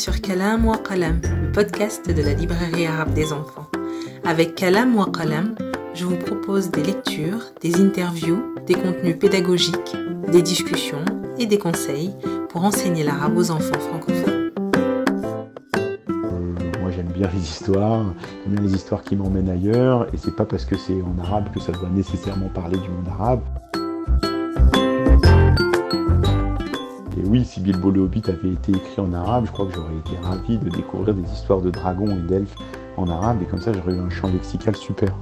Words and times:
sur 0.00 0.22
Kalam 0.22 0.64
wa 0.64 0.78
Qalam, 0.78 1.20
le 1.42 1.52
podcast 1.52 2.10
de 2.10 2.22
la 2.22 2.32
librairie 2.32 2.86
arabe 2.86 3.12
des 3.12 3.34
enfants. 3.34 3.66
Avec 4.24 4.54
Kalam 4.54 4.96
wa 4.96 5.04
Qalam, 5.04 5.54
je 5.92 6.06
vous 6.06 6.16
propose 6.16 6.70
des 6.70 6.82
lectures, 6.82 7.52
des 7.60 7.78
interviews, 7.82 8.42
des 8.66 8.72
contenus 8.72 9.18
pédagogiques, 9.18 9.94
des 10.32 10.40
discussions 10.40 11.04
et 11.36 11.44
des 11.44 11.58
conseils 11.58 12.12
pour 12.48 12.64
enseigner 12.64 13.04
l'arabe 13.04 13.36
aux 13.36 13.50
enfants 13.50 13.78
francophones. 13.78 14.50
moi 16.80 16.90
j'aime 16.90 17.12
bien 17.12 17.28
les 17.34 17.42
histoires, 17.42 18.06
j'aime 18.44 18.54
bien 18.54 18.62
les 18.62 18.74
histoires 18.74 19.02
qui 19.02 19.16
m'emmènent 19.16 19.50
ailleurs, 19.50 20.06
et 20.14 20.16
c'est 20.16 20.34
pas 20.34 20.46
parce 20.46 20.64
que 20.64 20.78
c'est 20.78 20.96
en 21.02 21.22
arabe 21.22 21.52
que 21.52 21.60
ça 21.60 21.72
doit 21.72 21.90
nécessairement 21.90 22.48
parler 22.48 22.78
du 22.78 22.88
monde 22.88 23.08
arabe. 23.08 23.42
Oui, 27.30 27.44
si 27.44 27.60
Bilbo 27.60 27.92
le 27.92 28.02
avait 28.02 28.50
été 28.50 28.72
écrit 28.72 29.00
en 29.00 29.12
arabe, 29.12 29.46
je 29.46 29.52
crois 29.52 29.66
que 29.66 29.74
j'aurais 29.74 29.96
été 29.98 30.16
ravi 30.20 30.58
de 30.58 30.68
découvrir 30.68 31.14
des 31.14 31.30
histoires 31.30 31.60
de 31.60 31.70
dragons 31.70 32.10
et 32.10 32.22
d'elfes 32.22 32.56
en 32.96 33.08
arabe, 33.08 33.40
et 33.40 33.44
comme 33.44 33.60
ça 33.60 33.72
j'aurais 33.72 33.94
eu 33.94 34.00
un 34.00 34.10
champ 34.10 34.26
lexical 34.26 34.74
super. 34.74 35.14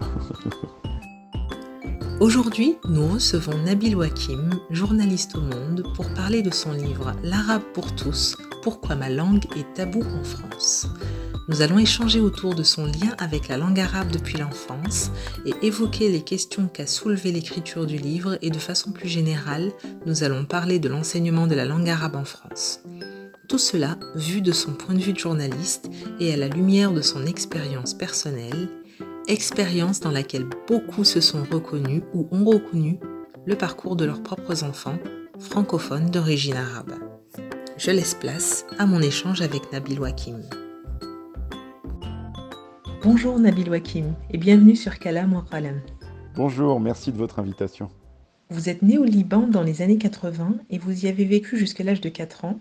Aujourd'hui, 2.21 2.79
nous 2.89 3.09
recevons 3.09 3.59
Nabil 3.63 3.95
Wakim, 3.95 4.59
journaliste 4.71 5.37
au 5.37 5.43
Monde, 5.43 5.85
pour 5.95 6.09
parler 6.15 6.41
de 6.41 6.51
son 6.51 6.73
livre 6.73 7.13
L'arabe 7.23 7.61
pour 7.75 7.95
tous, 7.95 8.39
pourquoi 8.63 8.95
ma 8.95 9.11
langue 9.11 9.45
est 9.55 9.75
taboue 9.75 10.03
en 10.03 10.25
France. 10.25 10.89
Nous 11.49 11.63
allons 11.63 11.79
échanger 11.79 12.21
autour 12.21 12.55
de 12.55 12.63
son 12.63 12.85
lien 12.85 13.15
avec 13.19 13.49
la 13.49 13.57
langue 13.57 13.81
arabe 13.81 14.11
depuis 14.11 14.37
l'enfance 14.37 15.11
et 15.47 15.55
évoquer 15.63 16.11
les 16.11 16.21
questions 16.21 16.69
qu'a 16.69 16.87
soulevées 16.87 17.33
l'écriture 17.33 17.87
du 17.87 17.97
livre 17.97 18.39
et 18.43 18.51
de 18.51 18.59
façon 18.59 18.93
plus 18.93 19.09
générale, 19.09 19.73
nous 20.05 20.23
allons 20.25 20.45
parler 20.45 20.79
de 20.79 20.91
l'enseignement 20.91 21.47
de 21.47 21.55
la 21.55 21.65
langue 21.65 21.89
arabe 21.89 22.17
en 22.17 22.25
France. 22.25 22.81
Tout 23.49 23.59
cela 23.59 23.97
vu 24.15 24.43
de 24.43 24.53
son 24.53 24.73
point 24.73 24.95
de 24.95 25.01
vue 25.01 25.15
de 25.15 25.19
journaliste 25.19 25.91
et 26.21 26.35
à 26.35 26.37
la 26.37 26.49
lumière 26.49 26.93
de 26.93 27.01
son 27.01 27.25
expérience 27.25 27.95
personnelle 27.95 28.69
expérience 29.29 30.01
dans 30.01 30.11
laquelle 30.11 30.47
beaucoup 30.67 31.05
se 31.05 31.21
sont 31.21 31.45
reconnus 31.51 32.03
ou 32.15 32.29
ont 32.33 32.45
reconnu 32.45 32.99
le 33.47 33.57
parcours 33.57 33.95
de 33.95 34.05
leurs 34.05 34.23
propres 34.23 34.65
enfants 34.65 34.99
francophones 35.39 36.11
d'origine 36.11 36.57
arabe. 36.57 36.95
Je 37.77 37.91
laisse 37.91 38.15
place 38.15 38.65
à 38.79 38.87
mon 38.87 39.01
échange 39.01 39.41
avec 39.41 39.71
Nabil 39.73 40.01
Wakim. 40.01 40.43
Bonjour 43.11 43.39
Nabil 43.39 43.71
Wakim 43.71 44.13
et 44.31 44.37
bienvenue 44.37 44.77
sur 44.77 44.99
Kalam 44.99 45.43
Qalam. 45.51 45.81
Bonjour, 46.37 46.79
merci 46.79 47.11
de 47.11 47.17
votre 47.17 47.39
invitation. 47.39 47.89
Vous 48.51 48.69
êtes 48.69 48.83
né 48.83 48.99
au 48.99 49.05
Liban 49.05 49.47
dans 49.49 49.63
les 49.63 49.81
années 49.81 49.97
80 49.97 50.57
et 50.69 50.77
vous 50.77 51.07
y 51.07 51.09
avez 51.09 51.25
vécu 51.25 51.57
jusqu'à 51.57 51.85
l'âge 51.85 52.03
de 52.03 52.11
4 52.11 52.45
ans. 52.45 52.61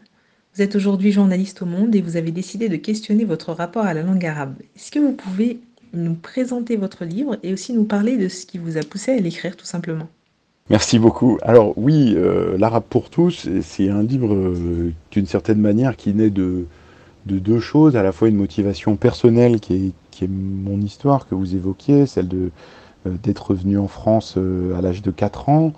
Vous 0.56 0.62
êtes 0.62 0.78
aujourd'hui 0.78 1.12
journaliste 1.12 1.64
au 1.64 1.66
Monde 1.66 1.94
et 1.98 2.02
vous 2.02 2.16
avez 2.16 2.31
décidé 2.31 2.70
de 2.70 2.78
questionner 2.78 3.25
votre 3.25 3.52
rapport 3.52 3.84
à 3.84 3.94
la 3.94 4.03
langue 4.03 4.25
arabe. 4.25 4.56
Est-ce 4.78 4.90
que 4.90 5.00
vous 5.00 5.12
pouvez 5.12 5.59
nous 5.92 6.16
présenter 6.16 6.78
votre 6.78 7.03
livre 7.03 7.36
et 7.44 7.52
aussi 7.52 7.73
nous 7.73 7.84
parler 7.84 8.16
de 8.16 8.30
ce 8.30 8.45
qui 8.45 8.58
vous 8.58 8.78
a 8.78 8.84
poussé 8.84 9.12
à 9.12 9.20
l'écrire 9.20 9.58
tout 9.58 9.66
simplement? 9.66 10.08
Merci 10.70 10.98
beaucoup. 10.98 11.40
Alors 11.42 11.73
oui, 11.78 12.14
euh, 12.16 12.58
L'Arabe 12.58 12.86
pour 12.90 13.09
tous, 13.09 13.50
c'est 13.64 13.90
un 13.90 14.02
livre 14.02 14.34
euh, 14.34 14.94
d'une 15.12 15.25
certaine 15.25 15.59
manière 15.59 15.98
qui 15.98 16.14
naît 16.14 16.30
de, 16.30 16.68
de, 17.25 17.38
deux 17.38 17.59
choses, 17.59 17.98
à 17.98 18.02
la 18.02 18.13
fois 18.13 18.30
une 18.30 18.38
motivation 18.38 18.96
personnelle 18.96 19.59
qui 19.59 19.74
est, 19.75 19.91
qui 20.17 20.23
est 20.23 20.29
mon 20.29 20.81
histoire 20.81 21.28
que 21.28 21.35
vous 21.35 21.55
évoquiez, 21.55 22.07
celle 22.07 22.29
euh, 22.33 22.50
d'être 23.23 23.53
venu 23.53 23.78
en 23.78 23.88
France 23.88 24.38
à 24.75 24.81
l'âge 24.81 25.01
de 25.01 25.11
4 25.11 25.50
ans, 25.50 25.73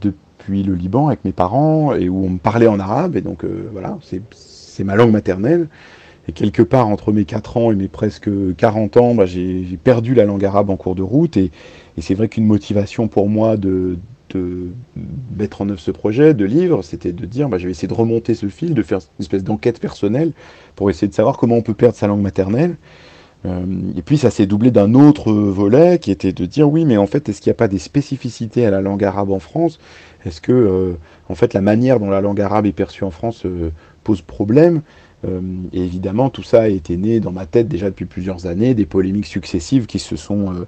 depuis 0.00 0.62
le 0.62 0.74
Liban 0.74 1.08
avec 1.08 1.24
mes 1.24 1.32
parents, 1.32 1.94
et 1.94 2.08
où 2.08 2.24
on 2.24 2.30
me 2.30 2.38
parlait 2.38 2.66
en 2.66 2.80
arabe, 2.80 3.14
et 3.14 3.20
donc 3.20 3.44
voilà, 3.44 3.98
c'est 4.30 4.84
ma 4.84 4.96
langue 4.96 5.12
maternelle. 5.12 5.68
Et 6.28 6.32
quelque 6.32 6.62
part, 6.62 6.88
entre 6.88 7.12
mes 7.12 7.24
4 7.24 7.56
ans 7.56 7.72
et 7.72 7.74
mes 7.74 7.88
presque 7.88 8.30
40 8.56 8.96
ans, 8.96 9.14
bah, 9.14 9.26
j'ai 9.26 9.78
perdu 9.82 10.14
la 10.14 10.24
langue 10.24 10.44
arabe 10.44 10.70
en 10.70 10.76
cours 10.76 10.94
de 10.94 11.02
route. 11.02 11.36
Et, 11.36 11.50
c'est 11.98 12.14
vrai 12.14 12.28
qu'une 12.28 12.46
motivation 12.46 13.06
pour 13.08 13.28
moi 13.28 13.56
de, 13.56 13.98
mettre 15.36 15.62
en 15.62 15.68
œuvre 15.68 15.80
ce 15.80 15.90
projet 15.90 16.34
de 16.34 16.44
livre, 16.44 16.82
c'était 16.82 17.12
de 17.12 17.26
dire, 17.26 17.48
bah, 17.48 17.58
je 17.58 17.64
vais 17.66 17.70
essayer 17.70 17.88
de 17.88 17.94
remonter 17.94 18.34
ce 18.34 18.48
fil, 18.48 18.74
de 18.74 18.82
faire 18.82 18.98
une 18.98 19.22
espèce 19.22 19.44
d'enquête 19.44 19.80
personnelle 19.80 20.32
pour 20.76 20.90
essayer 20.90 21.08
de 21.08 21.14
savoir 21.14 21.36
comment 21.36 21.56
on 21.56 21.62
peut 21.62 21.74
perdre 21.74 21.96
sa 21.96 22.06
langue 22.06 22.22
maternelle. 22.22 22.76
Euh, 23.44 23.64
et 23.96 24.02
puis 24.02 24.18
ça 24.18 24.30
s'est 24.30 24.46
doublé 24.46 24.70
d'un 24.70 24.94
autre 24.94 25.32
volet 25.32 25.98
qui 25.98 26.12
était 26.12 26.32
de 26.32 26.46
dire 26.46 26.70
oui 26.70 26.84
mais 26.84 26.96
en 26.96 27.08
fait 27.08 27.28
est-ce 27.28 27.40
qu'il 27.40 27.50
n'y 27.50 27.56
a 27.56 27.58
pas 27.58 27.66
des 27.66 27.80
spécificités 27.80 28.64
à 28.66 28.70
la 28.70 28.80
langue 28.80 29.02
arabe 29.02 29.30
en 29.30 29.40
France? 29.40 29.80
Est-ce 30.24 30.40
que 30.40 30.52
euh, 30.52 30.92
en 31.28 31.34
fait 31.34 31.52
la 31.52 31.60
manière 31.60 31.98
dont 31.98 32.08
la 32.08 32.20
langue 32.20 32.40
arabe 32.40 32.66
est 32.66 32.72
perçue 32.72 33.02
en 33.02 33.10
France 33.10 33.44
euh, 33.44 33.70
pose 34.04 34.22
problème? 34.22 34.82
Et 35.24 35.84
évidemment, 35.84 36.30
tout 36.30 36.42
ça 36.42 36.62
a 36.62 36.68
été 36.68 36.96
né 36.96 37.20
dans 37.20 37.30
ma 37.30 37.46
tête 37.46 37.68
déjà 37.68 37.90
depuis 37.90 38.06
plusieurs 38.06 38.46
années, 38.46 38.74
des 38.74 38.86
polémiques 38.86 39.26
successives 39.26 39.86
qui 39.86 40.00
se 40.00 40.16
sont, 40.16 40.52
euh, 40.52 40.66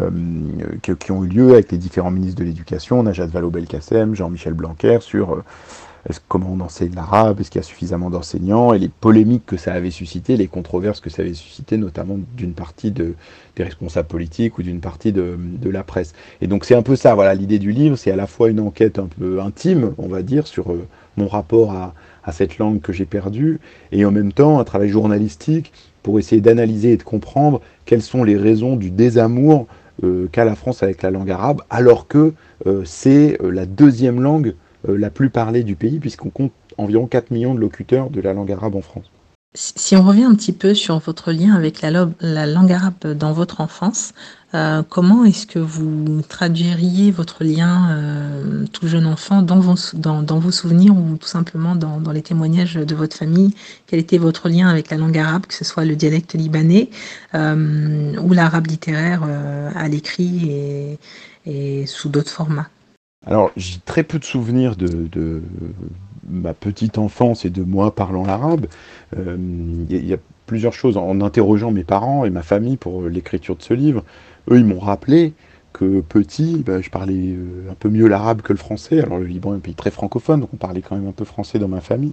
euh, 0.00 0.94
qui, 0.98 1.10
ont 1.10 1.24
eu 1.24 1.28
lieu 1.28 1.52
avec 1.54 1.72
les 1.72 1.78
différents 1.78 2.12
ministres 2.12 2.40
de 2.40 2.44
l'Éducation, 2.44 3.02
Najat 3.02 3.26
Vallaud-Belkacem, 3.26 4.14
Jean-Michel 4.14 4.54
Blanquer, 4.54 4.98
sur 5.00 5.42
comment 6.28 6.52
on 6.52 6.60
enseigne 6.60 6.94
l'arabe, 6.94 7.40
est-ce 7.40 7.50
qu'il 7.50 7.60
y 7.60 7.64
a 7.64 7.66
suffisamment 7.66 8.10
d'enseignants, 8.10 8.72
et 8.72 8.78
les 8.78 8.88
polémiques 8.88 9.44
que 9.44 9.56
ça 9.56 9.72
avait 9.72 9.90
suscité, 9.90 10.36
les 10.36 10.46
controverses 10.46 11.00
que 11.00 11.10
ça 11.10 11.22
avait 11.22 11.34
suscité, 11.34 11.76
notamment 11.76 12.16
d'une 12.36 12.52
partie 12.52 12.92
de, 12.92 13.14
des 13.56 13.64
responsables 13.64 14.06
politiques 14.06 14.56
ou 14.58 14.62
d'une 14.62 14.80
partie 14.80 15.10
de, 15.10 15.36
la 15.64 15.82
presse. 15.82 16.14
Et 16.40 16.46
donc 16.46 16.64
c'est 16.64 16.76
un 16.76 16.82
peu 16.82 16.94
ça, 16.94 17.16
voilà, 17.16 17.34
l'idée 17.34 17.58
du 17.58 17.72
livre, 17.72 17.96
c'est 17.96 18.12
à 18.12 18.16
la 18.16 18.28
fois 18.28 18.50
une 18.50 18.60
enquête 18.60 19.00
un 19.00 19.08
peu 19.08 19.40
intime, 19.40 19.94
on 19.98 20.06
va 20.06 20.22
dire, 20.22 20.46
sur 20.46 20.72
mon 21.16 21.26
rapport 21.26 21.72
à, 21.72 21.92
à 22.26 22.32
cette 22.32 22.58
langue 22.58 22.80
que 22.80 22.92
j'ai 22.92 23.06
perdue, 23.06 23.60
et 23.92 24.04
en 24.04 24.10
même 24.10 24.32
temps 24.32 24.58
un 24.58 24.64
travail 24.64 24.90
journalistique 24.90 25.72
pour 26.02 26.18
essayer 26.18 26.40
d'analyser 26.40 26.92
et 26.92 26.96
de 26.96 27.02
comprendre 27.02 27.60
quelles 27.84 28.02
sont 28.02 28.24
les 28.24 28.36
raisons 28.36 28.76
du 28.76 28.90
désamour 28.90 29.66
euh, 30.04 30.28
qu'a 30.30 30.44
la 30.44 30.54
France 30.54 30.82
avec 30.82 31.02
la 31.02 31.10
langue 31.10 31.30
arabe, 31.30 31.62
alors 31.70 32.06
que 32.06 32.34
euh, 32.66 32.82
c'est 32.84 33.40
euh, 33.40 33.50
la 33.50 33.64
deuxième 33.64 34.20
langue 34.20 34.54
la 34.86 35.10
plus 35.10 35.30
parlée 35.30 35.64
du 35.64 35.74
pays, 35.74 35.98
puisqu'on 35.98 36.30
compte 36.30 36.52
environ 36.78 37.08
4 37.08 37.32
millions 37.32 37.54
de 37.54 37.60
locuteurs 37.60 38.08
de 38.08 38.20
la 38.20 38.32
langue 38.34 38.52
arabe 38.52 38.76
en 38.76 38.82
France. 38.82 39.10
Si 39.54 39.96
on 39.96 40.02
revient 40.02 40.24
un 40.24 40.34
petit 40.34 40.52
peu 40.52 40.74
sur 40.74 40.98
votre 40.98 41.32
lien 41.32 41.54
avec 41.54 41.80
la, 41.80 41.90
langue 41.90 42.72
arabe 42.72 43.14
dans 43.14 43.32
votre 43.32 43.60
enfance, 43.60 44.12
euh, 44.56 44.82
comment 44.88 45.24
est-ce 45.26 45.46
que 45.46 45.58
vous 45.58 46.22
traduiriez 46.26 47.10
votre 47.10 47.44
lien 47.44 47.90
euh, 47.90 48.64
tout 48.72 48.88
jeune 48.88 49.06
enfant 49.06 49.42
dans 49.42 49.60
vos, 49.60 49.76
souvenirs 50.50 50.94
ou 50.96 51.18
tout 51.18 51.26
simplement 51.26 51.76
dans, 51.76 52.10
les 52.10 52.22
témoignages 52.22 52.74
de 52.74 52.94
votre 52.94 53.14
famille? 53.14 53.54
Quel 53.86 53.98
était 53.98 54.16
votre 54.16 54.48
lien 54.48 54.68
avec 54.68 54.90
la 54.90 54.96
langue 54.96 55.18
arabe, 55.18 55.44
que 55.46 55.52
ce 55.52 55.64
soit 55.64 55.84
le 55.84 55.94
dialecte 55.94 56.32
libanais 56.32 56.88
euh, 57.34 58.16
ou 58.18 58.32
l'arabe 58.32 58.68
littéraire 58.68 59.24
à 59.74 59.88
l'écrit 59.88 60.50
et, 61.44 61.86
sous 61.86 62.08
d'autres 62.08 62.30
formats? 62.30 62.68
Alors, 63.26 63.50
j'ai 63.56 63.78
très 63.84 64.04
peu 64.04 64.18
de 64.18 64.24
souvenirs 64.24 64.76
de, 64.76 65.42
ma 66.28 66.54
petite 66.54 66.96
enfance 66.96 67.44
et 67.44 67.50
de 67.50 67.62
moi 67.62 67.94
parlant 67.94 68.24
l'arabe. 68.24 68.66
Il 69.16 69.86
y, 69.90 70.14
a 70.14 70.18
plusieurs 70.46 70.72
choses. 70.72 70.96
En 70.96 71.20
interrogeant 71.20 71.72
mes 71.72 71.84
parents 71.84 72.24
et 72.24 72.30
ma 72.30 72.42
famille 72.42 72.76
pour 72.76 73.02
l'écriture 73.02 73.56
de 73.56 73.62
ce 73.62 73.74
livre, 73.74 74.02
eux, 74.50 74.58
ils 74.58 74.64
m'ont 74.64 74.78
rappelé 74.78 75.32
que 75.72 76.00
petit, 76.00 76.62
bah, 76.64 76.80
je 76.80 76.88
parlais 76.88 77.34
euh, 77.36 77.70
un 77.70 77.74
peu 77.74 77.88
mieux 77.88 78.08
l'arabe 78.08 78.40
que 78.40 78.52
le 78.52 78.58
français. 78.58 79.00
Alors, 79.00 79.18
le 79.18 79.26
Liban 79.26 79.52
est 79.52 79.56
un 79.56 79.60
pays 79.60 79.74
très 79.74 79.90
francophone, 79.90 80.40
donc 80.40 80.50
on 80.54 80.56
parlait 80.56 80.80
quand 80.80 80.96
même 80.96 81.08
un 81.08 81.12
peu 81.12 81.24
français 81.24 81.58
dans 81.58 81.68
ma 81.68 81.80
famille. 81.80 82.12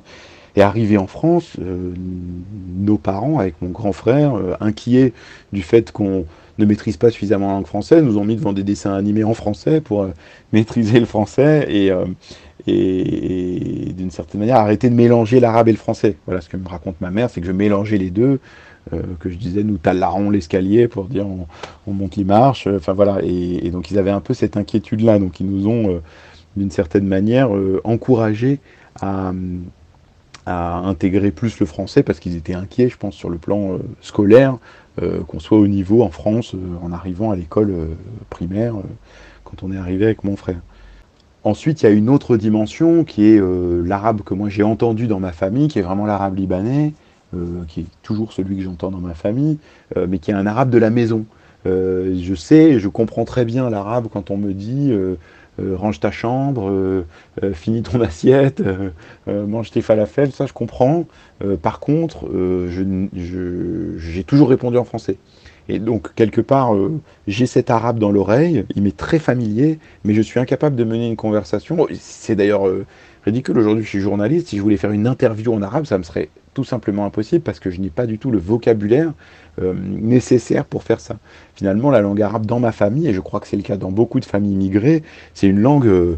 Et 0.55 0.61
arrivé 0.61 0.97
en 0.97 1.07
France, 1.07 1.53
euh, 1.59 1.93
nos 2.75 2.97
parents, 2.97 3.39
avec 3.39 3.55
mon 3.61 3.69
grand 3.69 3.93
frère, 3.93 4.35
inquiets 4.59 5.13
du 5.51 5.63
fait 5.63 5.91
qu'on 5.91 6.25
ne 6.59 6.65
maîtrise 6.65 6.97
pas 6.97 7.09
suffisamment 7.09 7.47
la 7.47 7.53
langue 7.53 7.65
française, 7.65 8.03
nous 8.03 8.17
ont 8.17 8.25
mis 8.25 8.35
devant 8.35 8.53
des 8.53 8.63
dessins 8.63 8.93
animés 8.93 9.23
en 9.23 9.33
français 9.33 9.81
pour 9.81 10.07
maîtriser 10.53 10.99
le 10.99 11.05
français. 11.05 11.65
Et, 11.69 11.91
et, 12.67 13.93
d'une 13.95 14.11
certaine 14.11 14.39
manière 14.39 14.57
arrêter 14.57 14.89
de 14.89 14.95
mélanger 14.95 15.39
l'arabe 15.39 15.67
et 15.67 15.71
le 15.71 15.77
français. 15.77 16.17
Voilà 16.25 16.41
ce 16.41 16.49
que 16.49 16.57
me 16.57 16.67
raconte 16.67 16.99
ma 17.01 17.11
mère, 17.11 17.29
c'est 17.29 17.41
que 17.41 17.47
je 17.47 17.51
mélangeais 17.51 17.97
les 17.97 18.09
deux, 18.09 18.23
euh, 18.23 18.37
que 19.19 19.29
je 19.29 19.35
disais 19.35 19.63
nous 19.63 19.77
talarons 19.77 20.29
l'escalier 20.29 20.87
pour 20.87 21.05
dire 21.05 21.25
on, 21.87 21.93
monte 21.93 22.15
les 22.15 22.23
marches, 22.23 22.67
euh, 22.67 22.77
enfin 22.77 22.93
voilà, 22.93 23.19
et, 23.23 23.69
donc 23.71 23.91
ils 23.91 23.97
avaient 23.97 24.11
un 24.11 24.19
peu 24.19 24.33
cette 24.33 24.57
inquiétude-là, 24.57 25.19
donc 25.19 25.39
ils 25.39 25.49
nous 25.49 25.67
ont 25.67 25.89
euh, 25.89 26.01
d'une 26.57 26.71
certaine 26.71 27.07
manière 27.07 27.49
encouragés 27.83 28.59
à, 29.01 29.31
intégrer 30.45 31.31
plus 31.31 31.59
le 31.59 31.65
français 31.65 32.03
parce 32.03 32.19
qu'ils 32.19 32.35
étaient 32.35 32.53
inquiets, 32.53 32.89
je 32.89 32.97
pense, 32.97 33.15
sur 33.15 33.29
le 33.29 33.37
plan 33.37 33.79
scolaire, 34.01 34.57
qu'on 35.27 35.39
soit 35.39 35.57
au 35.57 35.67
niveau 35.67 36.03
en 36.03 36.09
France 36.09 36.53
en 36.83 36.91
arrivant 36.91 37.31
à 37.31 37.35
l'école 37.35 37.73
primaire 38.29 38.75
quand 39.45 39.63
on 39.63 39.71
est 39.71 39.77
arrivé 39.77 40.05
avec 40.05 40.23
mon 40.23 40.35
frère. 40.35 40.59
Ensuite, 41.43 41.81
il 41.81 41.85
y 41.85 41.89
a 41.89 41.91
une 41.91 42.09
autre 42.09 42.37
dimension 42.37 43.03
qui 43.03 43.25
est 43.25 43.39
euh, 43.39 43.83
l'arabe 43.85 44.21
que 44.21 44.33
moi 44.33 44.47
j'ai 44.47 44.63
entendu 44.63 45.07
dans 45.07 45.19
ma 45.19 45.33
famille, 45.33 45.67
qui 45.67 45.77
est 45.77 45.81
vraiment 45.81 46.05
l'arabe 46.05 46.37
libanais, 46.37 46.87
euh, 46.87 47.02
qui 47.67 47.81
est 47.81 47.85
toujours 48.01 48.33
celui 48.33 48.57
que 48.57 48.63
j'entends 48.63 48.91
dans 48.91 48.99
ma 48.99 49.13
famille, 49.13 49.57
euh, 49.97 50.07
mais 50.09 50.19
qui 50.19 50.31
est 50.31 50.33
un 50.33 50.45
arabe 50.45 50.69
de 50.69 50.77
la 50.77 50.89
maison. 50.89 51.25
je 51.65 52.33
sais, 52.35 52.79
je 52.79 52.87
comprends 52.87 53.25
très 53.25 53.45
bien 53.45 53.69
l'arabe 53.69 54.07
quand 54.11 54.31
on 54.31 54.37
me 54.37 54.53
dit 54.53 54.93
range 55.57 55.99
ta 55.99 56.11
chambre, 56.11 57.03
finis 57.53 57.83
ton 57.83 58.01
assiette, 58.09 58.61
mange 59.27 59.71
tes 59.71 59.81
falafels, 59.81 60.31
ça 60.31 60.45
je 60.45 60.53
comprends. 60.53 61.05
par 61.61 61.79
contre, 61.79 62.27
j'ai 62.69 64.23
toujours 64.25 64.49
répondu 64.49 64.77
en 64.77 64.83
français. 64.83 65.17
Et 65.69 65.79
donc, 65.79 66.13
quelque 66.15 66.41
part, 66.41 66.75
j'ai 67.27 67.45
cet 67.45 67.69
arabe 67.71 67.97
dans 67.97 68.11
l'oreille, 68.11 68.65
il 68.75 68.83
m'est 68.83 68.97
très 68.97 69.19
familier, 69.19 69.79
mais 70.03 70.13
je 70.13 70.21
suis 70.21 70.41
incapable 70.41 70.75
de 70.75 70.83
mener 70.83 71.07
une 71.07 71.15
conversation. 71.15 71.87
C'est 71.97 72.35
d'ailleurs 72.35 72.65
ridicule. 73.25 73.57
Aujourd'hui, 73.57 73.83
je 73.83 73.89
suis 73.89 73.99
journaliste. 73.99 74.49
Si 74.49 74.57
je 74.57 74.61
voulais 74.61 74.77
faire 74.77 74.91
une 74.91 75.07
interview 75.07 75.53
en 75.53 75.61
arabe, 75.61 75.85
ça 75.85 75.97
me 75.97 76.03
serait 76.03 76.29
tout 76.53 76.63
simplement 76.63 77.05
impossible 77.05 77.41
parce 77.41 77.59
que 77.59 77.69
je 77.69 77.79
n'ai 77.79 77.89
pas 77.89 78.05
du 78.05 78.17
tout 78.17 78.31
le 78.31 78.37
vocabulaire 78.37 79.13
euh, 79.61 79.73
nécessaire 79.77 80.65
pour 80.65 80.83
faire 80.83 80.99
ça. 80.99 81.17
Finalement, 81.53 81.91
la 81.91 82.01
langue 82.01 82.21
arabe 82.21 82.45
dans 82.45 82.59
ma 82.59 82.71
famille, 82.71 83.07
et 83.07 83.13
je 83.13 83.19
crois 83.19 83.39
que 83.39 83.47
c'est 83.47 83.55
le 83.55 83.61
cas 83.61 83.77
dans 83.77 83.91
beaucoup 83.91 84.19
de 84.19 84.25
familles 84.25 84.53
immigrées, 84.53 85.03
c'est 85.35 85.47
une 85.47 85.59
langue 85.59 85.85
euh, 85.85 86.17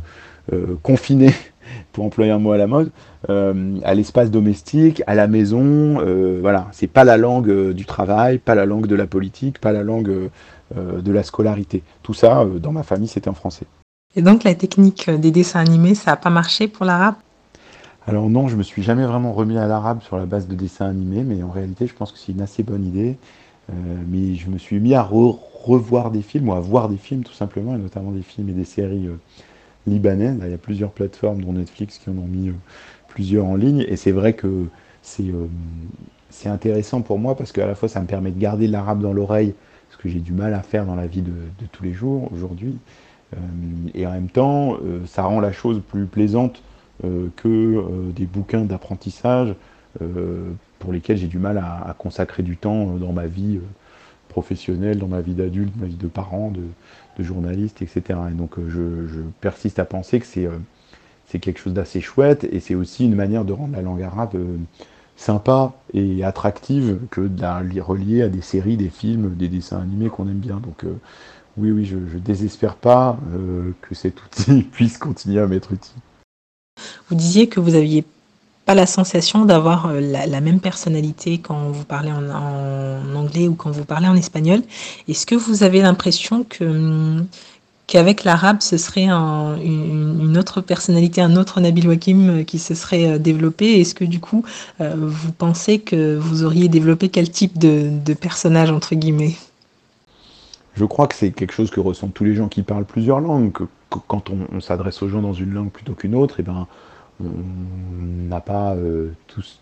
euh, 0.53 0.77
confinée, 0.83 1.33
pour 1.91 2.05
employer 2.05 2.31
un 2.31 2.39
mot 2.39 2.51
à 2.51 2.57
la 2.57 2.67
mode, 2.67 2.91
à 3.27 3.93
l'espace 3.95 4.29
domestique, 4.29 5.01
à 5.07 5.15
la 5.15 5.27
maison. 5.27 5.97
voilà, 6.39 6.67
c'est 6.71 6.85
pas 6.87 7.03
la 7.03 7.17
langue 7.17 7.71
du 7.71 7.85
travail, 7.85 8.37
pas 8.37 8.53
la 8.53 8.67
langue 8.67 8.85
de 8.85 8.95
la 8.95 9.07
politique, 9.07 9.59
pas 9.59 9.71
la 9.71 9.81
langue 9.81 10.29
de 10.75 11.11
la 11.11 11.23
scolarité. 11.23 11.81
Tout 12.03 12.13
ça, 12.13 12.45
dans 12.61 12.71
ma 12.71 12.83
famille, 12.83 13.07
c'était 13.07 13.29
en 13.29 13.33
français. 13.33 13.65
Et 14.15 14.21
donc 14.21 14.43
la 14.43 14.53
technique 14.53 15.09
des 15.09 15.31
dessins 15.31 15.59
animés, 15.59 15.95
ça 15.95 16.11
n'a 16.11 16.17
pas 16.17 16.29
marché 16.29 16.67
pour 16.67 16.85
l'arabe? 16.85 17.15
Alors 18.07 18.29
non, 18.29 18.47
je 18.47 18.55
me 18.55 18.61
suis 18.61 18.83
jamais 18.83 19.05
vraiment 19.05 19.33
remis 19.33 19.57
à 19.57 19.65
l'arabe 19.67 20.01
sur 20.03 20.17
la 20.17 20.27
base 20.27 20.47
de 20.47 20.53
dessins 20.53 20.85
animés, 20.85 21.23
mais 21.23 21.41
en 21.41 21.49
réalité, 21.49 21.87
je 21.87 21.93
pense 21.93 22.11
que 22.11 22.19
c'est 22.19 22.33
une 22.33 22.41
assez 22.41 22.61
bonne 22.61 22.85
idée. 22.85 23.17
Euh, 23.71 23.73
mais 24.07 24.35
je 24.35 24.47
me 24.49 24.59
suis 24.59 24.79
mis 24.79 24.93
à 24.93 25.01
revoir 25.01 26.11
des 26.11 26.21
films, 26.21 26.49
ou 26.49 26.53
à 26.53 26.59
voir 26.59 26.87
des 26.87 26.97
films 26.97 27.23
tout 27.23 27.33
simplement, 27.33 27.75
et 27.75 27.79
notamment 27.79 28.11
des 28.11 28.21
films 28.21 28.49
et 28.49 28.53
des 28.53 28.65
séries 28.65 29.07
euh, 29.07 29.17
libanaises. 29.87 30.37
il 30.43 30.51
y 30.51 30.53
a 30.53 30.57
plusieurs 30.59 30.91
plateformes, 30.91 31.41
dont 31.41 31.53
Netflix, 31.53 31.97
qui 31.97 32.11
en 32.11 32.17
ont 32.17 32.27
mis 32.27 32.49
euh, 32.49 32.53
plusieurs 33.07 33.47
en 33.47 33.55
ligne. 33.55 33.83
Et 33.87 33.95
c'est 33.95 34.11
vrai 34.11 34.33
que 34.33 34.67
c'est 35.01 36.49
intéressant 36.49 37.01
pour 37.01 37.17
moi, 37.17 37.35
parce 37.35 37.51
qu'à 37.51 37.65
la 37.65 37.73
fois, 37.73 37.89
ça 37.89 38.01
me 38.01 38.07
permet 38.07 38.29
de 38.29 38.39
garder 38.39 38.67
l'arabe 38.67 39.01
dans 39.01 39.13
l'oreille, 39.13 39.55
ce 39.89 39.97
que 39.97 40.09
j'ai 40.09 40.19
du 40.19 40.33
mal 40.33 40.53
à 40.53 40.61
faire 40.61 40.85
dans 40.85 40.95
la 40.95 41.07
vie 41.07 41.21
de, 41.23 41.31
tous 41.71 41.83
les 41.83 41.93
jours 41.93 42.31
aujourd'hui. 42.33 42.77
et 43.93 44.07
en 44.07 44.11
même 44.11 44.29
temps, 44.29 44.77
ça 45.05 45.23
rend 45.23 45.39
la 45.39 45.51
chose 45.51 45.81
plus 45.87 46.05
plaisante 46.05 46.61
que 47.01 47.47
euh, 47.47 48.11
des 48.15 48.25
bouquins 48.25 48.61
d'apprentissage 48.61 49.53
euh, 50.01 50.51
pour 50.79 50.93
lesquels 50.93 51.17
j'ai 51.17 51.27
du 51.27 51.39
mal 51.39 51.57
à, 51.57 51.93
consacrer 51.97 52.43
du 52.43 52.57
temps 52.57 52.85
dans 52.97 53.13
ma 53.13 53.27
vie 53.27 53.59
professionnelle, 54.29 54.99
dans 54.99 55.07
ma 55.07 55.21
vie 55.21 55.33
d'adulte, 55.33 55.73
ma 55.77 55.87
vie 55.87 55.95
de 55.95 56.07
parent, 56.07 56.51
de, 56.51 56.63
journaliste, 57.23 57.81
etc. 57.81 58.19
Et 58.29 58.33
donc 58.33 58.55
je, 58.67 59.21
persiste 59.39 59.79
à 59.79 59.85
penser 59.85 60.19
que 60.19 60.25
c'est 60.25 60.49
c'est 61.27 61.39
quelque 61.39 61.59
chose 61.59 61.73
d'assez 61.73 62.01
chouette 62.01 62.43
et 62.43 62.59
c'est 62.59 62.75
aussi 62.75 63.05
une 63.05 63.15
manière 63.15 63.45
de 63.45 63.53
rendre 63.53 63.73
la 63.73 63.81
langue 63.81 64.03
arabe 64.03 64.37
sympa 65.15 65.73
et 65.93 66.25
attractive 66.25 66.99
que 67.09 67.21
de 67.21 67.41
la 67.41 67.61
relier 67.81 68.21
à 68.21 68.27
des 68.27 68.41
séries, 68.41 68.75
des 68.75 68.89
films, 68.89 69.33
des 69.33 69.47
dessins 69.47 69.79
animés 69.79 70.09
qu'on 70.09 70.27
aime 70.27 70.39
bien. 70.39 70.57
Donc 70.57 70.85
oui, 71.57 71.71
oui, 71.71 71.85
je 71.85 71.95
ne 71.95 72.19
désespère 72.19 72.75
pas 72.75 73.17
que 73.81 73.95
cet 73.95 74.21
outil 74.21 74.63
puisse 74.71 74.97
continuer 74.97 75.39
à 75.39 75.47
m'être 75.47 75.71
utile. 75.71 76.01
Vous 77.09 77.15
disiez 77.15 77.47
que 77.47 77.59
vous 77.59 77.71
n'aviez 77.71 78.03
pas 78.65 78.73
la 78.73 78.87
sensation 78.87 79.45
d'avoir 79.45 79.87
euh, 79.87 80.01
la, 80.01 80.41
même 80.41 80.59
personnalité 80.59 81.37
quand 81.37 81.69
vous 81.69 81.85
parlez 81.85 82.11
en, 82.11 83.15
anglais 83.15 83.47
ou 83.47 83.53
quand 83.53 83.71
vous 83.71 83.85
parlez 83.85 84.07
en 84.07 84.15
espagnol. 84.15 84.61
Est-ce 85.07 85.25
que 85.25 85.35
vous 85.35 85.63
avez 85.63 85.81
l'impression 85.81 86.43
que 86.43 86.63
hum, 86.63 87.27
qu'avec 87.87 88.23
l'arabe, 88.23 88.57
ce 88.61 88.77
serait 88.77 89.05
une, 89.05 90.35
autre 90.39 90.61
personnalité, 90.61 91.21
un 91.21 91.35
autre 91.35 91.61
Nabil 91.61 91.87
Wakim 91.87 92.29
euh, 92.29 92.43
qui 92.43 92.57
se 92.57 92.73
serait 92.73 93.07
euh, 93.07 93.17
développé? 93.19 93.79
Est-ce 93.79 93.93
que 93.93 94.05
du 94.05 94.19
coup, 94.19 94.43
vous 94.79 95.31
pensez 95.31 95.79
que 95.79 96.17
vous 96.17 96.43
auriez 96.43 96.67
développé 96.67 97.09
quel 97.09 97.29
type 97.29 97.59
de, 97.59 98.13
personnage, 98.15 98.71
entre 98.71 98.95
guillemets? 98.95 99.35
Je 100.75 100.85
crois 100.85 101.07
que 101.07 101.15
c'est 101.15 101.31
quelque 101.31 101.53
chose 101.53 101.71
que 101.71 101.79
ressentent 101.79 102.13
tous 102.13 102.25
les 102.25 102.35
gens 102.35 102.47
qui 102.47 102.63
parlent 102.63 102.85
plusieurs 102.85 103.19
langues. 103.19 103.51
Que, 103.51 103.63
quand 103.89 104.29
on, 104.29 104.59
s'adresse 104.59 105.01
aux 105.01 105.07
gens 105.07 105.21
dans 105.21 105.33
une 105.33 105.53
langue 105.53 105.71
plutôt 105.71 105.93
qu'une 105.93 106.15
autre, 106.15 106.39
et 106.39 106.43
eh 106.43 106.43
ben, 106.43 106.67
on 107.21 107.27
n'a 108.27 108.41
pas 108.41 108.75
euh, 108.75 109.11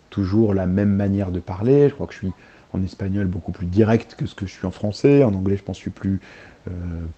toujours 0.09 0.53
la 0.55 0.65
même 0.65 0.89
manière 0.89 1.31
de 1.31 1.39
parler. 1.39 1.89
Je 1.89 1.93
crois 1.93 2.07
que 2.07 2.13
je 2.13 2.19
suis 2.19 2.31
en 2.73 2.81
espagnol 2.81 3.27
beaucoup 3.27 3.51
plus 3.51 3.67
direct 3.67 4.15
que 4.15 4.25
ce 4.25 4.33
que 4.33 4.47
je 4.47 4.51
suis 4.51 4.65
en 4.65 4.71
français. 4.71 5.23
En 5.23 5.33
anglais, 5.33 5.57
je 5.57 5.63
pense 5.63 5.77
que 5.77 5.79
je 5.79 5.83
suis 5.83 5.91
plus, 5.91 6.19
euh, 6.67 6.71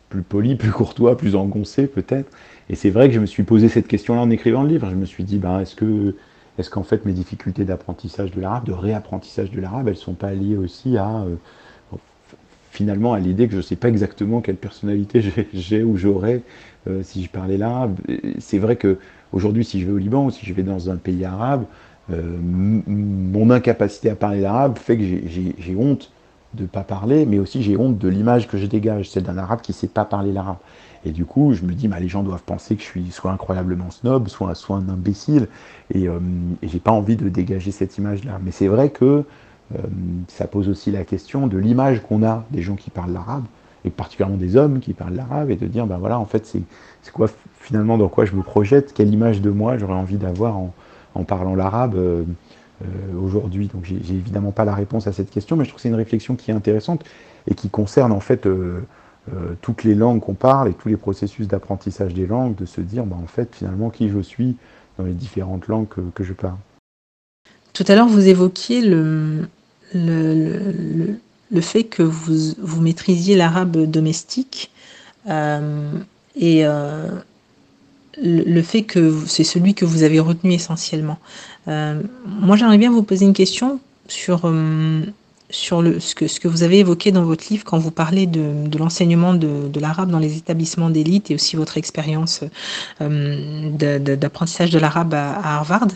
plus 0.10 0.24
poli, 0.24 0.56
plus 0.56 0.72
courtois, 0.72 1.16
plus 1.16 1.36
engoncé 1.36 1.88
peut-être. 1.88 2.30
Et 2.70 2.76
c'est 2.76 2.90
vrai 2.90 3.08
que 3.08 3.16
je 3.16 3.20
me 3.22 3.26
suis 3.26 3.44
posé 3.44 3.70
cette 3.70 3.88
question-là 3.88 4.22
en 4.22 4.30
écrivant 4.30 4.64
le 4.64 4.70
livre. 4.70 4.90
Je 4.90 4.96
me 4.96 5.06
suis 5.06 5.24
dit, 5.24 5.38
ben, 5.38 5.60
est-ce 5.62 5.76
que 5.76 6.16
est-ce 6.58 6.70
qu'en 6.70 6.84
fait 6.84 7.06
mes 7.06 7.12
difficultés 7.12 7.66
d'apprentissage 7.66 8.32
de 8.32 8.40
l'arabe, 8.40 8.66
de 8.66 8.72
réapprentissage 8.72 9.52
de 9.52 9.60
l'arabe, 9.60 9.90
elles 9.90 9.98
sont 9.98 10.14
pas 10.14 10.34
liées 10.34 10.56
aussi 10.56 10.98
à 10.98 11.24
euh, 11.24 11.36
finalement 12.76 13.14
à 13.14 13.20
l'idée 13.20 13.48
que 13.48 13.54
je 13.54 13.58
ne 13.58 13.62
sais 13.62 13.76
pas 13.76 13.90
exactement 13.90 14.42
quelle 14.42 14.58
personnalité 14.58 15.24
j'ai 15.54 15.84
ou 15.84 15.98
j'aurais 15.98 16.42
si 17.02 17.24
je 17.24 17.30
parlais 17.32 17.58
l'arabe. 17.58 17.98
C'est 18.38 18.60
vrai 18.60 18.76
que 18.76 19.00
Aujourd'hui, 19.36 19.66
si 19.66 19.82
je 19.82 19.86
vais 19.86 19.92
au 19.92 19.98
Liban 19.98 20.26
ou 20.26 20.32
si 20.32 20.46
je 20.46 20.54
vais 20.54 20.64
dans 20.64 20.90
un 20.90 20.96
pays 20.96 21.26
arabe, 21.26 21.66
euh, 22.10 22.22
mon 22.42 23.50
incapacité 23.50 24.10
à 24.10 24.16
parler 24.16 24.40
l'arabe 24.40 24.78
fait 24.78 24.98
que 24.98 25.04
j'ai 25.04 25.76
honte 25.76 26.12
de 26.54 26.62
ne 26.62 26.68
pas 26.68 26.84
parler, 26.84 27.26
mais 27.26 27.38
aussi 27.38 27.62
j'ai 27.62 27.76
honte 27.76 27.98
de 27.98 28.08
l'image 28.08 28.48
que 28.48 28.58
je 28.58 28.66
dégage, 28.66 29.10
celle 29.10 29.24
d'un 29.24 29.38
arabe 29.38 29.60
qui 29.60 29.74
ne 29.74 29.76
sait 29.76 29.90
pas 29.90 30.06
parler 30.06 30.32
l'arabe. 30.32 30.56
Et 31.04 31.12
du 31.12 31.26
coup, 31.26 31.54
je 31.54 31.64
me 31.64 31.74
dis, 31.74 31.90
bah, 31.90 32.00
les 32.00 32.08
gens 32.08 32.24
doivent 32.24 32.44
penser 32.44 32.78
que 32.78 32.82
je 32.82 32.88
suis 32.88 33.12
soit 33.12 33.32
incroyablement 33.32 33.92
snob, 33.92 34.30
soit, 34.30 34.56
un 34.70 34.88
imbécile, 34.88 35.50
et, 35.94 36.08
euh, 36.08 36.20
et 36.62 36.70
j'ai 36.70 36.80
pas 36.80 36.92
envie 36.92 37.18
de 37.18 37.28
dégager 37.28 37.72
cette 37.72 37.98
image-là. 37.98 38.40
Mais 38.42 38.52
c'est 38.52 38.68
vrai 38.68 38.90
que 38.90 39.06
euh, 39.06 39.24
ça 40.28 40.48
pose 40.48 40.70
aussi 40.70 40.92
la 40.92 41.04
question 41.04 41.48
de 41.48 41.58
l'image 41.58 42.02
qu'on 42.04 42.24
a 42.24 42.46
des 42.52 42.62
gens 42.62 42.76
qui 42.76 42.92
parlent 42.92 43.14
l'arabe, 43.14 43.46
et 43.84 43.90
particulièrement 43.90 44.38
des 44.38 44.56
hommes 44.56 44.80
qui 44.80 44.94
parlent 44.94 45.16
l'arabe, 45.16 45.52
et 45.52 45.56
de 45.56 45.68
dire, 45.68 45.86
ben 45.86 45.98
voilà, 45.98 46.20
en 46.20 46.26
fait, 46.26 46.46
c'est 46.46 47.12
quoi 47.12 47.28
finalement 47.66 47.98
dans 47.98 48.08
quoi 48.08 48.26
je 48.26 48.36
me 48.36 48.44
projette, 48.44 48.94
quelle 48.94 49.12
image 49.12 49.42
de 49.42 49.50
moi 49.50 49.78
j'aurais 49.78 49.94
envie 49.94 50.18
d'avoir 50.18 50.58
en, 50.58 51.24
parlant 51.24 51.56
l'arabe 51.56 51.96
euh, 51.96 52.24
euh, 52.84 52.86
aujourd'hui. 53.20 53.68
Donc 53.68 53.86
j'ai 53.86 53.96
évidemment 53.96 54.52
pas 54.52 54.66
la 54.66 54.76
réponse 54.76 55.08
à 55.08 55.14
cette 55.14 55.32
question, 55.32 55.56
mais 55.56 55.64
je 55.64 55.70
trouve 55.70 55.78
que 55.78 55.82
c'est 55.82 55.90
une 55.90 55.96
réflexion 55.96 56.36
qui 56.36 56.52
est 56.52 56.54
intéressante 56.54 57.04
et 57.48 57.56
qui 57.56 57.70
concerne 57.70 58.12
en 58.12 58.20
fait 58.20 58.46
euh, 58.46 58.82
toutes 59.62 59.84
les 59.84 59.96
langues 59.96 60.20
qu'on 60.20 60.36
parle 60.36 60.70
et 60.70 60.74
tous 60.74 60.90
les 60.90 60.98
processus 60.98 61.48
d'apprentissage 61.48 62.14
des 62.14 62.28
langues, 62.28 62.56
de 62.56 62.66
se 62.66 62.82
dire 62.82 63.06
bah, 63.06 63.18
en 63.22 63.28
fait 63.28 63.56
finalement 63.56 63.90
qui 63.90 64.10
je 64.10 64.20
suis 64.20 64.58
dans 64.98 65.06
les 65.06 65.14
différentes 65.14 65.68
langues 65.68 65.88
que, 65.88 66.24
je 66.24 66.34
parle. 66.34 66.58
Tout 67.76 67.86
à 67.88 67.94
l'heure, 67.94 68.08
vous 68.08 68.28
évoquiez 68.28 68.82
le, 68.82 69.48
fait 71.62 71.84
que 71.84 72.02
vous, 72.02 72.82
maîtrisiez 72.82 73.36
l'arabe 73.36 73.86
domestique. 73.86 74.72
et 75.28 76.66
le 78.22 78.62
fait 78.62 78.84
que 78.84 79.14
c'est 79.28 79.44
celui 79.44 79.74
que 79.74 79.86
vous 79.86 80.04
avez 80.04 80.20
retenu 80.20 80.54
essentiellement. 80.54 81.18
Euh, 81.68 82.02
moi, 82.26 82.56
j'aimerais 82.56 82.78
bien 82.78 82.92
vous 82.92 83.04
poser 83.04 83.26
une 83.26 83.34
question 83.34 83.80
sur, 84.08 84.42
euh, 84.46 85.02
sur 85.50 85.82
le, 85.82 86.00
ce, 86.00 86.16
que, 86.16 86.28
ce 86.28 86.40
que 86.40 86.48
vous 86.48 86.64
avez 86.64 86.80
évoqué 86.80 87.12
dans 87.12 87.24
votre 87.24 87.46
livre 87.50 87.64
quand 87.64 87.78
vous 87.78 87.92
parlez 87.92 88.26
de, 88.26 88.68
de 88.68 88.78
l'enseignement 88.78 89.34
de, 89.34 89.68
de 89.68 89.80
l'arabe 89.80 90.10
dans 90.10 90.20
les 90.20 90.38
établissements 90.38 90.90
d'élite 90.90 91.32
et 91.32 91.36
aussi 91.36 91.56
votre 91.56 91.78
expérience 91.78 92.42
euh, 93.02 93.70
d'apprentissage 93.72 94.72
de, 94.72 94.80
l'arabe 94.80 95.14
à, 95.14 95.34
à, 95.34 95.56
Harvard. 95.58 95.88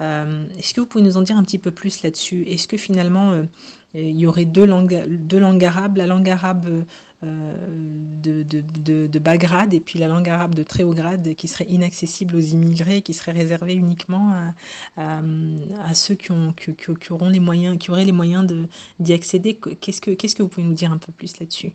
Est-ce 0.00 0.74
que 0.74 0.80
vous 0.80 0.86
pouvez 0.86 1.04
nous 1.04 1.16
en 1.16 1.22
dire 1.22 1.36
un 1.36 1.44
petit 1.44 1.58
peu 1.58 1.70
plus 1.70 2.02
là-dessus? 2.02 2.42
Est-ce 2.48 2.68
que 2.68 2.76
finalement, 2.76 3.46
il 3.94 4.18
y 4.18 4.26
aurait 4.26 4.44
deux 4.44 4.66
langues, 4.66 5.06
deux 5.06 5.38
langues 5.38 5.64
arabes, 5.64 5.96
la 5.96 6.06
langue 6.06 6.28
arabe 6.28 6.84
euh, 7.26 7.54
de, 8.22 8.42
de, 8.42 9.06
de, 9.06 9.18
bas 9.18 9.36
grade 9.36 9.74
et 9.74 9.80
puis 9.80 9.98
la 9.98 10.08
langue 10.08 10.28
arabe 10.28 10.54
de 10.54 10.62
très 10.62 10.82
haut 10.82 10.94
grade 10.94 11.34
qui 11.34 11.48
serait 11.48 11.66
inaccessible 11.68 12.36
aux 12.36 12.40
immigrés, 12.40 13.02
qui 13.02 13.14
serait 13.14 13.32
réservée 13.32 13.74
uniquement 13.74 14.32
à, 14.96 15.22
à, 15.82 15.94
ceux 15.94 16.14
qui, 16.14 16.32
ont, 16.32 16.52
qui, 16.52 16.74
qui, 16.74 17.12
auront 17.12 17.28
les 17.28 17.40
moyens, 17.40 17.78
qui 17.78 17.90
auraient 17.90 18.04
les 18.04 18.12
moyens 18.12 18.46
d'y 18.98 19.12
accéder. 19.12 19.58
Qu'est-ce 19.80 20.00
que, 20.00 20.12
qu'est-ce 20.12 20.34
que 20.34 20.42
vous 20.42 20.48
pouvez 20.48 20.66
nous 20.66 20.74
dire 20.74 20.92
un 20.92 20.98
peu 20.98 21.12
plus 21.12 21.38
là-dessus? 21.38 21.72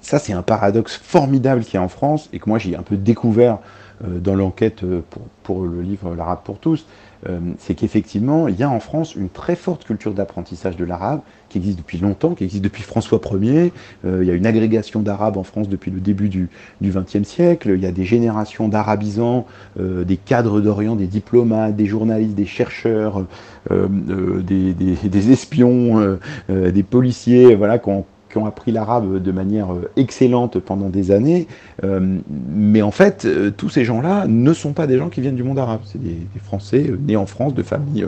Ça, 0.00 0.18
c'est 0.18 0.32
un 0.32 0.42
paradoxe 0.42 0.96
formidable 0.96 1.62
qui 1.62 1.76
est 1.76 1.80
en 1.80 1.88
France 1.88 2.28
et 2.32 2.38
que 2.38 2.48
moi 2.48 2.58
j'ai 2.58 2.76
un 2.76 2.82
peu 2.82 2.96
découvert 2.96 3.58
euh, 4.04 4.18
dans 4.18 4.34
l'enquête 4.34 4.82
euh, 4.82 5.02
pour, 5.42 5.64
le 5.64 5.82
livre 5.82 6.14
L'arabe 6.14 6.40
pour 6.44 6.58
tous. 6.58 6.86
Euh, 7.28 7.38
c'est 7.58 7.74
qu'effectivement, 7.74 8.48
il 8.48 8.56
y 8.56 8.62
a 8.62 8.70
en 8.70 8.80
France 8.80 9.14
une 9.14 9.28
très 9.28 9.56
forte 9.56 9.84
culture 9.84 10.14
d'apprentissage 10.14 10.76
de 10.76 10.86
l'arabe 10.86 11.20
qui 11.50 11.58
existe 11.58 11.76
depuis 11.76 11.98
longtemps, 11.98 12.34
qui 12.34 12.44
existe 12.44 12.64
depuis 12.64 12.82
François 12.82 13.20
Ier. 13.42 13.74
Euh, 14.06 14.20
il 14.22 14.28
y 14.28 14.30
a 14.30 14.34
une 14.34 14.46
agrégation 14.46 15.00
d'arabe 15.00 15.36
en 15.36 15.42
France 15.42 15.68
depuis 15.68 15.90
le 15.90 16.00
début 16.00 16.30
du 16.30 16.48
XXe 16.82 17.24
siècle. 17.24 17.72
Il 17.74 17.80
y 17.82 17.86
a 17.86 17.92
des 17.92 18.04
générations 18.04 18.68
d'arabisants, 18.68 19.46
des 19.78 20.16
cadres 20.16 20.62
d'Orient, 20.62 20.96
des 20.96 21.08
diplomates, 21.08 21.76
des 21.76 21.86
journalistes, 21.86 22.34
des 22.34 22.46
chercheurs, 22.46 23.26
des, 23.68 25.32
espions, 25.32 26.18
des 26.48 26.82
policiers, 26.82 27.54
voilà, 27.54 27.78
qui 27.78 27.88
ont 27.90 28.04
qui 28.30 28.38
ont 28.38 28.46
appris 28.46 28.72
l'arabe 28.72 29.22
de 29.22 29.32
manière 29.32 29.68
excellente 29.96 30.58
pendant 30.58 30.88
des 30.88 31.10
années, 31.10 31.46
mais 31.82 32.82
en 32.82 32.90
fait, 32.90 33.26
tous 33.56 33.68
ces 33.68 33.84
gens-là 33.84 34.26
ne 34.28 34.52
sont 34.52 34.72
pas 34.72 34.86
des 34.86 34.98
gens 34.98 35.08
qui 35.08 35.20
viennent 35.20 35.36
du 35.36 35.42
monde 35.42 35.58
arabe. 35.58 35.80
C'est 35.84 36.00
des, 36.02 36.16
Français 36.42 36.90
nés 37.06 37.16
en 37.16 37.26
France, 37.26 37.54
de 37.54 37.62
familles 37.62 38.06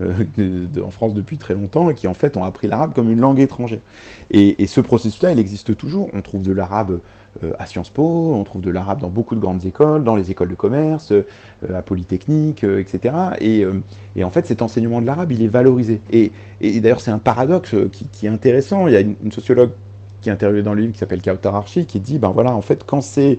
en 0.00 0.90
France 0.90 1.14
depuis 1.14 1.38
très 1.38 1.54
longtemps, 1.54 1.90
et 1.90 1.94
qui 1.94 2.06
en 2.06 2.14
fait 2.14 2.36
ont 2.36 2.44
appris 2.44 2.68
l'arabe 2.68 2.94
comme 2.94 3.10
une 3.10 3.20
langue 3.20 3.40
étrangère. 3.40 3.80
Et, 4.30 4.66
ce 4.66 4.80
processus-là, 4.80 5.32
il 5.32 5.38
existe 5.38 5.76
toujours. 5.76 6.08
On 6.14 6.22
trouve 6.22 6.42
de 6.42 6.52
l'arabe 6.52 7.00
euh, 7.42 7.52
à 7.58 7.66
Sciences 7.66 7.90
Po, 7.90 8.32
on 8.34 8.44
trouve 8.44 8.62
de 8.62 8.70
l'arabe 8.70 9.00
dans 9.00 9.08
beaucoup 9.08 9.34
de 9.34 9.40
grandes 9.40 9.64
écoles, 9.64 10.04
dans 10.04 10.16
les 10.16 10.30
écoles 10.30 10.48
de 10.48 10.54
commerce, 10.54 11.12
euh, 11.12 11.24
à 11.74 11.82
Polytechnique, 11.82 12.64
euh, 12.64 12.80
etc. 12.80 13.14
Et, 13.40 13.66
en 14.22 14.30
fait, 14.30 14.46
cet 14.46 14.62
enseignement 14.62 15.00
de 15.00 15.06
l'arabe, 15.06 15.32
il 15.32 15.42
est 15.42 15.48
valorisé. 15.48 16.00
Et, 16.10 16.32
d'ailleurs, 16.80 17.00
c'est 17.00 17.10
un 17.10 17.18
paradoxe 17.18 17.74
qui, 18.12 18.26
est 18.26 18.28
intéressant. 18.30 18.86
Il 18.86 18.94
y 18.94 18.96
a 18.96 19.00
une, 19.00 19.32
sociologue 19.32 19.61
qui 20.22 20.30
est 20.30 20.32
interviewée 20.32 20.62
dans 20.62 20.74
le 20.74 20.80
livre 20.80 20.92
qui 20.92 20.98
s'appelle 20.98 21.20
Kautar 21.20 21.54
Archi, 21.54 21.86
qui 21.86 22.00
dit, 22.00 22.18
ben 22.18 22.30
voilà, 22.30 22.52
en 22.54 22.62
fait, 22.62 22.84
quand 22.84 23.00
c'est 23.00 23.38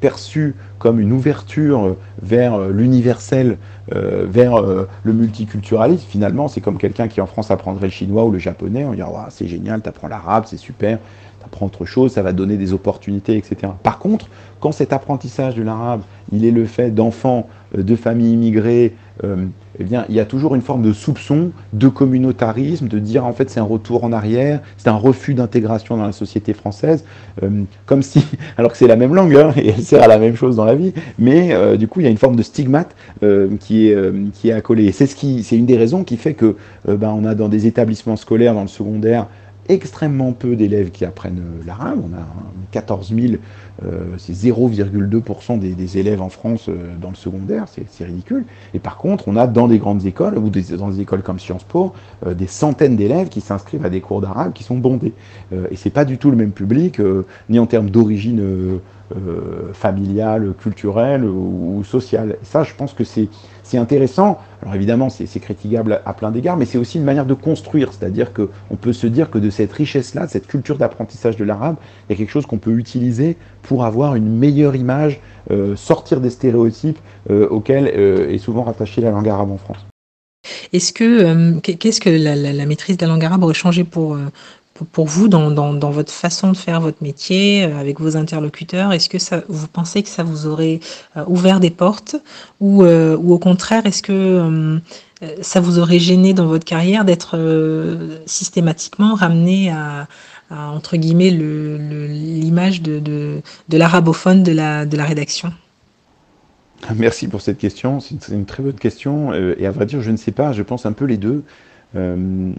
perçu 0.00 0.54
comme 0.78 1.00
une 1.00 1.12
ouverture 1.12 1.96
vers 2.20 2.68
l'universel, 2.68 3.56
vers 3.90 4.60
le 4.60 5.12
multiculturalisme, 5.12 6.04
finalement, 6.08 6.48
c'est 6.48 6.60
comme 6.60 6.76
quelqu'un 6.76 7.08
qui 7.08 7.20
en 7.20 7.26
France 7.26 7.50
apprendrait 7.50 7.86
le 7.86 7.92
chinois 7.92 8.24
ou 8.24 8.30
le 8.30 8.38
japonais, 8.38 8.84
on 8.84 8.92
dirait, 8.92 9.08
c'est 9.30 9.48
génial, 9.48 9.80
tu 9.80 9.88
apprends 9.88 10.08
l'arabe, 10.08 10.44
c'est 10.46 10.58
super, 10.58 10.98
apprends 11.44 11.66
autre 11.66 11.84
chose, 11.84 12.12
ça 12.12 12.22
va 12.22 12.32
donner 12.32 12.56
des 12.56 12.72
opportunités, 12.72 13.36
etc. 13.36 13.72
Par 13.82 13.98
contre, 13.98 14.28
quand 14.60 14.72
cet 14.72 14.92
apprentissage 14.92 15.54
de 15.54 15.62
l'arabe, 15.62 16.02
il 16.32 16.44
est 16.44 16.50
le 16.50 16.64
fait 16.64 16.90
d'enfants 16.90 17.48
euh, 17.76 17.82
de 17.82 17.96
familles 17.96 18.32
immigrées, 18.32 18.94
euh, 19.24 19.46
eh 19.78 19.84
bien, 19.84 20.04
il 20.08 20.14
y 20.14 20.20
a 20.20 20.24
toujours 20.24 20.54
une 20.54 20.62
forme 20.62 20.82
de 20.82 20.92
soupçon, 20.92 21.50
de 21.72 21.88
communautarisme, 21.88 22.88
de 22.88 22.98
dire 22.98 23.24
en 23.24 23.32
fait 23.32 23.50
c'est 23.50 23.60
un 23.60 23.64
retour 23.64 24.04
en 24.04 24.12
arrière, 24.12 24.60
c'est 24.76 24.88
un 24.88 24.96
refus 24.96 25.34
d'intégration 25.34 25.96
dans 25.96 26.06
la 26.06 26.12
société 26.12 26.52
française, 26.52 27.04
euh, 27.42 27.62
comme 27.86 28.02
si, 28.02 28.24
alors 28.56 28.72
que 28.72 28.78
c'est 28.78 28.86
la 28.86 28.96
même 28.96 29.14
langue 29.14 29.34
hein, 29.36 29.52
et 29.56 29.68
elle 29.68 29.82
sert 29.82 30.02
à 30.02 30.08
la 30.08 30.18
même 30.18 30.36
chose 30.36 30.56
dans 30.56 30.64
la 30.64 30.74
vie, 30.74 30.92
mais 31.18 31.76
du 31.76 31.88
coup 31.88 32.00
il 32.00 32.04
y 32.04 32.06
a 32.06 32.10
une 32.10 32.18
forme 32.18 32.36
de 32.36 32.42
stigmate 32.42 32.94
qui 33.60 33.88
est 33.88 33.96
qui 34.32 34.48
est 34.48 34.52
accolée. 34.52 34.92
C'est 34.92 35.06
ce 35.06 35.14
qui, 35.14 35.42
c'est 35.42 35.56
une 35.56 35.66
des 35.66 35.76
raisons 35.76 36.04
qui 36.04 36.16
fait 36.16 36.34
que 36.34 36.56
ben, 36.86 37.14
on 37.16 37.24
a 37.24 37.34
dans 37.34 37.48
des 37.48 37.66
établissements 37.66 38.16
scolaires, 38.16 38.54
dans 38.54 38.62
le 38.62 38.68
secondaire, 38.68 39.26
extrêmement 39.68 40.32
peu 40.32 40.56
d'élèves 40.56 40.90
qui 40.90 41.04
apprennent 41.04 41.40
euh, 41.40 41.66
l'arabe. 41.66 42.00
On 42.02 42.16
a 42.16 42.26
14 42.72 43.14
000, 43.14 43.34
euh, 43.34 43.36
c'est 44.18 44.32
0,2% 44.32 45.58
des, 45.58 45.98
élèves 45.98 46.22
en 46.22 46.28
France 46.28 46.68
euh, 46.68 46.94
dans 47.00 47.10
le 47.10 47.16
secondaire, 47.16 47.66
c'est 47.66 48.04
ridicule. 48.04 48.44
Et 48.74 48.78
par 48.78 48.96
contre, 48.96 49.28
on 49.28 49.36
a 49.36 49.46
dans 49.46 49.68
des 49.68 49.78
grandes 49.78 50.06
écoles, 50.06 50.38
ou 50.38 50.50
dans 50.50 50.88
des 50.88 51.00
écoles 51.00 51.22
comme 51.22 51.38
Sciences 51.38 51.64
Po, 51.64 51.92
des 52.26 52.46
centaines 52.46 52.96
d'élèves 52.96 53.28
qui 53.28 53.40
s'inscrivent 53.40 53.84
à 53.84 53.90
des 53.90 54.00
cours 54.00 54.20
d'arabe 54.20 54.52
qui 54.52 54.64
sont 54.64 54.76
bondés. 54.76 55.12
et 55.70 55.76
c'est 55.76 55.90
pas 55.90 56.04
du 56.04 56.18
tout 56.18 56.30
le 56.30 56.36
même 56.36 56.52
public, 56.52 57.00
ni 57.48 57.58
en 57.58 57.66
termes 57.66 57.90
d'origine 57.90 58.80
euh, 59.16 59.72
familiale, 59.72 60.54
culturelle 60.58 61.24
ou, 61.24 61.82
sociale. 61.84 62.36
ça, 62.42 62.62
je 62.62 62.72
pense 62.74 62.92
que 62.94 63.04
c'est 63.04 63.28
intéressant. 63.74 64.38
Alors 64.62 64.74
évidemment, 64.74 65.10
c'est 65.10 65.40
critiquable 65.40 66.00
à 66.06 66.14
plein 66.14 66.30
d'égards, 66.30 66.56
mais 66.56 66.66
c'est 66.66 66.78
aussi 66.78 66.98
une 66.98 67.04
manière 67.04 67.26
de 67.26 67.34
construire. 67.34 67.92
C'est-à-dire 67.92 68.32
qu'on 68.32 68.76
peut 68.76 68.92
se 68.92 69.06
dire 69.06 69.30
que 69.30 69.38
de 69.38 69.50
cette 69.50 69.72
richesse-là, 69.72 70.26
de 70.26 70.30
cette 70.30 70.46
culture 70.46 70.78
d'apprentissage 70.78 71.36
de 71.36 71.44
l'arabe, 71.44 71.76
il 72.08 72.12
y 72.12 72.14
a 72.14 72.18
quelque 72.18 72.30
chose 72.30 72.46
qu'on 72.46 72.58
peut 72.58 72.72
utiliser 72.72 73.36
pour 73.62 73.84
avoir 73.84 74.14
une 74.14 74.28
meilleure 74.28 74.76
image, 74.76 75.20
euh, 75.50 75.76
sortir 75.76 76.20
des 76.20 76.30
stéréotypes 76.30 76.98
euh, 77.30 77.48
auxquels 77.48 77.86
est 77.86 78.38
souvent 78.38 78.62
rattachée 78.62 79.00
la 79.00 79.10
langue 79.10 79.28
arabe 79.28 79.50
en 79.50 79.58
France. 79.58 79.78
Est-ce 80.72 80.92
que 80.92 81.58
qu'est-ce 81.60 82.00
que 82.00 82.10
la, 82.10 82.66
maîtrise 82.66 82.96
de 82.96 83.06
la 83.06 83.12
langue 83.12 83.24
arabe 83.24 83.44
aurait 83.44 83.54
changé 83.54 83.84
pour 83.84 84.16
pour 84.84 85.06
vous 85.06 85.28
dans, 85.28 85.50
dans, 85.50 85.90
votre 85.90 86.12
façon 86.12 86.52
de 86.52 86.56
faire 86.56 86.80
votre 86.80 87.02
métier 87.02 87.64
euh, 87.64 87.78
avec 87.78 88.00
vos 88.00 88.16
interlocuteurs? 88.16 88.92
Est-ce 88.92 89.08
que 89.08 89.18
vous 89.48 89.68
pensez 89.68 90.02
que 90.02 90.08
ça 90.08 90.22
vous 90.22 90.46
aurait 90.46 90.80
euh, 91.16 91.24
ouvert 91.26 91.60
des 91.60 91.70
portes? 91.70 92.16
Ou, 92.60 92.82
euh, 92.82 93.16
ou 93.16 93.32
au 93.32 93.38
contraire, 93.38 93.86
est-ce 93.86 94.02
que 94.02 94.80
ça 95.40 95.60
vous 95.60 95.78
aurait 95.78 96.00
gêné 96.00 96.34
dans 96.34 96.46
votre 96.46 96.64
carrière 96.64 97.04
d'être 97.04 97.38
systématiquement 98.26 99.14
ramené 99.14 99.70
à, 99.70 100.08
entre 100.52 100.96
guillemets, 100.96 101.30
l'image 101.30 102.82
de, 102.82 103.42
l'arabophone 103.70 104.42
de 104.42 104.52
la, 104.52 105.04
rédaction 105.04 105.52
Merci 106.96 107.28
pour 107.28 107.40
cette 107.40 107.58
question. 107.58 108.00
C'est 108.00 108.28
une, 108.28 108.44
très 108.44 108.62
bonne 108.62 108.74
question. 108.74 109.32
et 109.32 109.66
à 109.66 109.70
vrai 109.70 109.86
dire, 109.86 110.02
je 110.02 110.10
ne 110.10 110.16
sais 110.16 110.32
pas. 110.32 110.52
Je 110.52 110.62
pense 110.62 110.84
un 110.86 110.92
peu 110.92 111.04
les 111.04 111.16
deux. 111.16 111.44
Euh, 111.94 112.52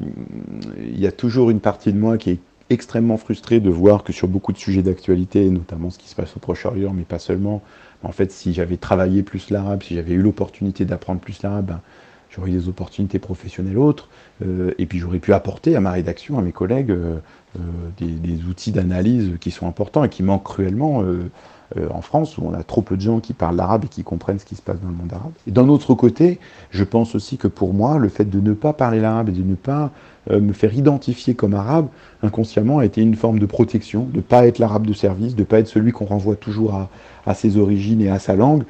il 0.77 0.99
y 0.99 1.07
a 1.07 1.11
toujours 1.11 1.49
une 1.49 1.59
partie 1.59 1.91
de 1.91 1.97
moi 1.97 2.17
qui 2.17 2.31
est 2.31 2.39
extrêmement 2.69 3.17
frustrée 3.17 3.59
de 3.59 3.69
voir 3.69 4.03
que 4.03 4.13
sur 4.13 4.27
beaucoup 4.27 4.51
de 4.51 4.57
sujets 4.57 4.81
d'actualité, 4.81 5.49
notamment 5.49 5.89
ce 5.89 5.97
qui 5.97 6.07
se 6.07 6.15
passe 6.15 6.35
au 6.35 6.39
Proche-Orient, 6.39 6.93
mais 6.93 7.03
pas 7.03 7.19
seulement, 7.19 7.61
en 8.03 8.11
fait, 8.11 8.31
si 8.31 8.53
j'avais 8.53 8.77
travaillé 8.77 9.23
plus 9.23 9.49
l'arabe, 9.49 9.83
si 9.83 9.95
j'avais 9.95 10.13
eu 10.13 10.21
l'opportunité 10.21 10.85
d'apprendre 10.85 11.19
plus 11.19 11.41
l'arabe, 11.43 11.65
ben, 11.65 11.81
j'aurais 12.29 12.49
eu 12.49 12.53
des 12.53 12.69
opportunités 12.69 13.19
professionnelles 13.19 13.77
autres, 13.77 14.09
euh, 14.43 14.73
et 14.77 14.85
puis 14.85 14.99
j'aurais 14.99 15.19
pu 15.19 15.33
apporter 15.33 15.75
à 15.75 15.81
ma 15.81 15.91
rédaction, 15.91 16.39
à 16.39 16.41
mes 16.41 16.51
collègues, 16.51 16.91
euh, 16.91 17.17
des, 17.97 18.07
des, 18.07 18.43
outils 18.45 18.71
d'analyse 18.71 19.37
qui 19.39 19.51
sont 19.51 19.67
importants 19.67 20.03
et 20.03 20.09
qui 20.09 20.23
manquent 20.23 20.43
cruellement 20.43 21.03
euh, 21.77 21.87
en 21.89 22.01
France, 22.01 22.37
où 22.37 22.43
on 22.45 22.53
a 22.53 22.61
trop 22.63 22.81
peu 22.81 22.95
de 22.95 23.01
gens 23.01 23.19
qui 23.19 23.33
parlent 23.33 23.55
l'arabe 23.55 23.85
et 23.85 23.87
qui 23.87 24.03
comprennent 24.03 24.37
ce 24.37 24.45
qui 24.45 24.55
se 24.55 24.61
passe 24.61 24.79
dans 24.81 24.89
le 24.89 24.95
monde 24.95 25.11
arabe. 25.11 25.31
Et 25.47 25.51
d'un 25.51 25.69
autre 25.69 25.95
côté, 25.95 26.39
je 26.69 26.83
pense 26.83 27.15
aussi 27.15 27.37
que 27.37 27.47
pour 27.47 27.73
moi, 27.73 27.97
le 27.97 28.09
fait 28.09 28.25
de 28.25 28.39
ne 28.39 28.53
pas 28.53 28.73
parler 28.73 28.99
l'arabe 28.99 29.29
et 29.29 29.31
de 29.31 29.43
ne 29.43 29.55
pas 29.55 29.91
euh, 30.31 30.39
me 30.39 30.53
faire 30.53 30.73
identifier 30.73 31.33
comme 31.33 31.53
arabe, 31.53 31.87
inconsciemment, 32.21 32.79
a 32.79 32.85
été 32.85 33.01
une 33.01 33.15
forme 33.15 33.39
de 33.39 33.45
protection, 33.45 34.05
de 34.11 34.17
ne 34.17 34.21
pas 34.21 34.47
être 34.47 34.59
l'arabe 34.59 34.85
de 34.85 34.93
service, 34.93 35.35
de 35.35 35.41
ne 35.41 35.45
pas 35.45 35.59
être 35.59 35.67
celui 35.67 35.91
qu'on 35.91 36.05
renvoie 36.05 36.35
toujours 36.35 36.87
à, 37.25 37.33
ses 37.33 37.57
origines 37.57 38.01
et 38.01 38.09
à 38.09 38.19
sa 38.19 38.35
langue. 38.35 38.63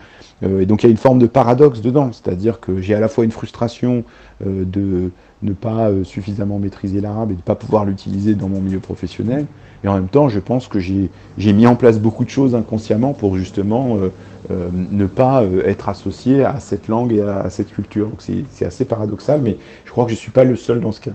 Euh, 0.43 0.61
et 0.61 0.65
donc 0.65 0.83
il 0.83 0.87
y 0.87 0.89
a 0.89 0.91
une 0.91 0.97
forme 0.97 1.19
de 1.19 1.27
paradoxe 1.27 1.81
dedans, 1.81 2.11
c'est-à-dire 2.11 2.59
que 2.59 2.81
j'ai 2.81 2.93
à 2.95 2.99
la 2.99 3.07
fois 3.07 3.23
une 3.25 3.31
frustration 3.31 4.03
de 4.45 5.11
ne 5.41 5.53
pas 5.53 5.89
suffisamment 6.03 6.59
maîtriser 6.59 6.99
l'arabe 6.99 7.31
et 7.31 7.33
de 7.33 7.39
ne 7.39 7.43
pas 7.43 7.55
pouvoir 7.55 7.85
l'utiliser 7.85 8.35
dans 8.35 8.49
mon 8.49 8.59
milieu 8.59 8.79
professionnel, 8.79 9.45
et 9.83 9.87
en 9.87 9.95
même 9.95 10.07
temps, 10.07 10.29
je 10.29 10.39
pense 10.39 10.67
que 10.67 10.79
j'ai 10.79 11.53
mis 11.53 11.67
en 11.67 11.75
place 11.75 11.99
beaucoup 11.99 12.23
de 12.23 12.29
choses 12.29 12.55
inconsciemment 12.55 13.13
pour 13.13 13.35
justement 13.35 13.97
euh, 13.97 14.11
euh, 14.51 14.69
ne 14.73 15.05
pas 15.05 15.43
euh, 15.43 15.63
être 15.65 15.89
associé 15.89 16.43
à 16.45 16.59
cette 16.59 16.87
langue 16.87 17.11
et 17.11 17.21
à, 17.21 17.49
cette 17.49 17.71
culture. 17.71 18.07
Donc 18.07 18.21
c'est 18.21 18.65
assez 18.65 18.85
paradoxal, 18.85 19.41
mais 19.41 19.57
je 19.85 19.91
crois 19.91 20.05
que 20.05 20.11
je 20.11 20.15
ne 20.15 20.19
suis 20.19 20.31
pas 20.31 20.45
le 20.45 20.55
seul 20.55 20.79
dans 20.79 20.91
ce 20.91 21.01
cas. 21.01 21.13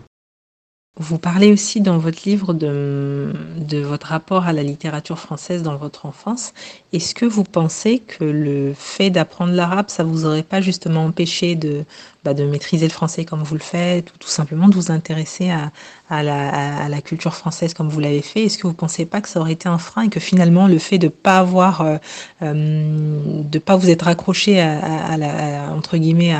Vous 1.00 1.18
parlez 1.18 1.52
aussi 1.52 1.80
dans 1.80 1.98
votre 1.98 2.28
livre 2.28 2.52
de, 2.52 3.32
de, 3.56 3.78
votre 3.78 4.08
rapport 4.08 4.46
à 4.46 4.52
la 4.52 4.64
littérature 4.64 5.20
française 5.20 5.62
dans 5.62 5.76
votre 5.76 6.06
enfance. 6.06 6.52
Est-ce 6.92 7.14
que 7.14 7.24
vous 7.24 7.44
pensez 7.44 8.00
que 8.00 8.24
le 8.24 8.74
fait 8.74 9.08
d'apprendre 9.08 9.52
l'arabe, 9.52 9.90
ça 9.90 10.02
vous 10.02 10.26
aurait 10.26 10.42
pas 10.42 10.60
justement 10.60 11.04
empêché 11.04 11.54
de, 11.54 11.84
bah, 12.24 12.34
de 12.34 12.42
maîtriser 12.42 12.88
le 12.88 12.92
français 12.92 13.24
comme 13.24 13.44
vous 13.44 13.54
le 13.54 13.60
faites, 13.60 14.12
ou 14.12 14.18
tout 14.18 14.28
simplement 14.28 14.68
de 14.68 14.74
vous 14.74 14.90
intéresser 14.90 15.50
à, 15.50 15.70
à, 16.10 16.24
la, 16.24 16.84
à 16.84 16.88
la, 16.88 17.00
culture 17.00 17.36
française 17.36 17.74
comme 17.74 17.88
vous 17.88 18.00
l'avez 18.00 18.22
fait? 18.22 18.46
Est-ce 18.46 18.58
que 18.58 18.66
vous 18.66 18.74
pensez 18.74 19.06
pas 19.06 19.20
que 19.20 19.28
ça 19.28 19.38
aurait 19.38 19.52
été 19.52 19.68
un 19.68 19.78
frein 19.78 20.02
et 20.02 20.08
que 20.08 20.18
finalement 20.18 20.66
le 20.66 20.78
fait 20.80 20.98
de 20.98 21.06
pas 21.06 21.38
avoir, 21.38 21.82
euh, 21.82 21.96
euh 22.42 23.42
de 23.44 23.58
pas 23.60 23.76
vous 23.76 23.88
être 23.88 24.08
accroché 24.08 24.60
à, 24.60 24.80
à 25.12 25.72
entre 25.72 25.96
guillemets 25.96 26.34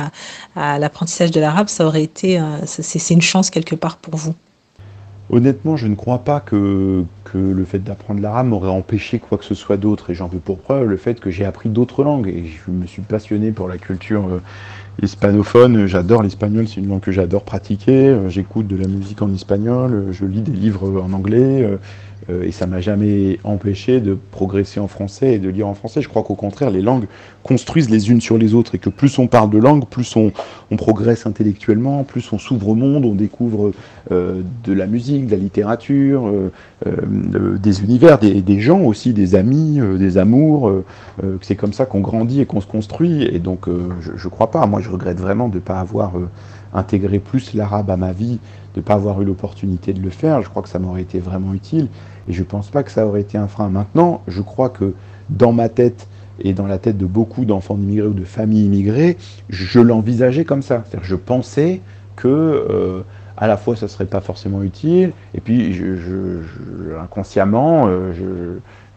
à, 0.57 0.79
l'apprentissage 0.79 1.31
de 1.31 1.39
l'arabe, 1.39 1.69
ça 1.69 1.85
aurait 1.85 2.03
été, 2.03 2.39
euh, 2.41 2.57
c'est 2.65 3.13
une 3.13 3.21
chance 3.21 3.49
quelque 3.49 3.75
part 3.75 3.95
pour 3.95 4.17
vous? 4.17 4.35
Honnêtement, 5.31 5.77
je 5.77 5.85
ne 5.85 5.93
crois 5.93 6.19
pas 6.19 6.39
que, 6.39 7.03
que 7.23 7.37
le 7.37 7.63
fait 7.63 7.79
d'apprendre 7.79 8.19
l'arabe 8.19 8.47
m'aurait 8.47 8.69
empêché 8.69 9.19
quoi 9.19 9.37
que 9.37 9.45
ce 9.45 9.53
soit 9.53 9.77
d'autre. 9.77 10.09
Et 10.09 10.15
j'en 10.15 10.27
veux 10.27 10.39
pour 10.39 10.57
preuve 10.57 10.87
le 10.87 10.97
fait 10.97 11.19
que 11.19 11.29
j'ai 11.29 11.45
appris 11.45 11.69
d'autres 11.69 12.03
langues. 12.03 12.27
Et 12.27 12.45
je 12.45 12.71
me 12.71 12.87
suis 12.87 13.03
passionné 13.03 13.51
pour 13.51 13.67
la 13.67 13.77
culture 13.77 14.27
euh, 14.27 14.41
hispanophone. 15.03 15.85
J'adore 15.85 16.23
l'espagnol, 16.23 16.67
c'est 16.67 16.79
une 16.79 16.87
langue 16.87 17.01
que 17.01 17.11
j'adore 17.11 17.43
pratiquer. 17.43 18.07
Euh, 18.07 18.29
j'écoute 18.29 18.67
de 18.67 18.75
la 18.75 18.87
musique 18.87 19.21
en 19.21 19.31
espagnol, 19.31 19.93
euh, 19.93 20.11
je 20.11 20.25
lis 20.25 20.41
des 20.41 20.51
livres 20.51 20.99
en 20.99 21.13
anglais. 21.13 21.77
Euh, 22.29 22.43
et 22.43 22.51
ça 22.51 22.67
m'a 22.67 22.81
jamais 22.81 23.39
empêché 23.43 24.01
de 24.01 24.17
progresser 24.31 24.79
en 24.79 24.87
français 24.87 25.33
et 25.35 25.39
de 25.39 25.49
lire 25.49 25.67
en 25.67 25.73
français. 25.73 26.01
Je 26.01 26.09
crois 26.09 26.23
qu'au 26.23 26.35
contraire, 26.35 26.69
les 26.69 26.81
langues 26.81 27.05
construisent 27.43 27.89
les 27.89 28.11
unes 28.11 28.21
sur 28.21 28.37
les 28.37 28.53
autres 28.53 28.75
et 28.75 28.77
que 28.77 28.89
plus 28.89 29.17
on 29.19 29.27
parle 29.27 29.49
de 29.49 29.57
langue, 29.57 29.85
plus 29.85 30.15
on, 30.15 30.31
progresse 30.77 31.25
intellectuellement, 31.25 32.03
plus 32.03 32.31
on 32.31 32.37
s'ouvre 32.37 32.69
au 32.69 32.75
monde, 32.75 33.05
on 33.05 33.15
découvre 33.15 33.71
euh, 34.11 34.41
de 34.63 34.73
la 34.73 34.85
musique, 34.85 35.25
de 35.25 35.31
la 35.31 35.37
littérature, 35.37 36.31
euh, 36.85 37.57
des 37.57 37.83
univers, 37.83 38.19
des, 38.19 38.59
gens 38.59 38.81
aussi, 38.81 39.13
des 39.13 39.35
amis, 39.35 39.79
des 39.97 40.17
amours. 40.17 40.71
c'est 41.41 41.55
comme 41.55 41.73
ça 41.73 41.85
qu'on 41.85 41.99
grandit 41.99 42.41
et 42.41 42.45
qu'on 42.45 42.61
se 42.61 42.67
construit. 42.67 43.23
Et 43.23 43.39
donc, 43.39 43.67
je 44.01 44.11
ne 44.11 44.29
crois 44.29 44.51
pas. 44.51 44.65
Moi, 44.67 44.79
je 44.79 44.89
regrette 44.89 45.19
vraiment 45.19 45.49
de 45.49 45.55
ne 45.55 45.59
pas 45.59 45.79
avoir 45.79 46.13
intégré 46.73 47.19
plus 47.19 47.53
l'arabe 47.53 47.89
à 47.89 47.97
ma 47.97 48.11
vie, 48.11 48.39
de 48.75 48.79
ne 48.79 48.81
pas 48.81 48.93
avoir 48.93 49.21
eu 49.21 49.25
l'opportunité 49.25 49.93
de 49.93 50.01
le 50.01 50.09
faire. 50.09 50.41
Je 50.41 50.49
crois 50.49 50.61
que 50.61 50.69
ça 50.69 50.79
m'aurait 50.79 51.01
été 51.01 51.19
vraiment 51.19 51.53
utile. 51.53 51.87
Et 52.27 52.33
je 52.33 52.39
ne 52.39 52.45
pense 52.45 52.69
pas 52.69 52.83
que 52.83 52.91
ça 52.91 53.05
aurait 53.07 53.21
été 53.21 53.37
un 53.37 53.47
frein. 53.47 53.69
Maintenant, 53.69 54.21
je 54.27 54.41
crois 54.41 54.69
que 54.69 54.93
dans 55.29 55.51
ma 55.51 55.69
tête 55.69 56.07
et 56.41 56.53
dans 56.53 56.67
la 56.67 56.77
tête 56.77 56.97
de 56.97 57.05
beaucoup 57.05 57.45
d'enfants 57.45 57.75
d'immigrés 57.75 58.07
ou 58.07 58.13
de 58.13 58.23
familles 58.23 58.65
immigrées, 58.65 59.17
je 59.49 59.79
l'envisageais 59.79 60.45
comme 60.45 60.61
ça. 60.61 60.83
Je 61.01 61.15
pensais 61.15 61.81
que 62.15 62.27
euh, 62.27 63.01
à 63.35 63.47
la 63.47 63.57
fois 63.57 63.75
ça 63.75 63.87
serait 63.87 64.05
pas 64.05 64.21
forcément 64.21 64.61
utile, 64.63 65.11
et 65.33 65.41
puis 65.41 65.73
je, 65.73 66.39
inconsciemment, 67.01 67.89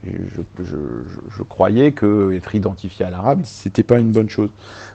je, 0.04 1.42
croyais 1.42 1.92
que 1.92 2.32
être 2.32 2.54
identifié 2.54 3.04
à 3.04 3.10
l'arabe, 3.10 3.42
c'était 3.44 3.82
pas 3.82 3.98
une 3.98 4.12
bonne 4.12 4.28
chose. 4.28 4.50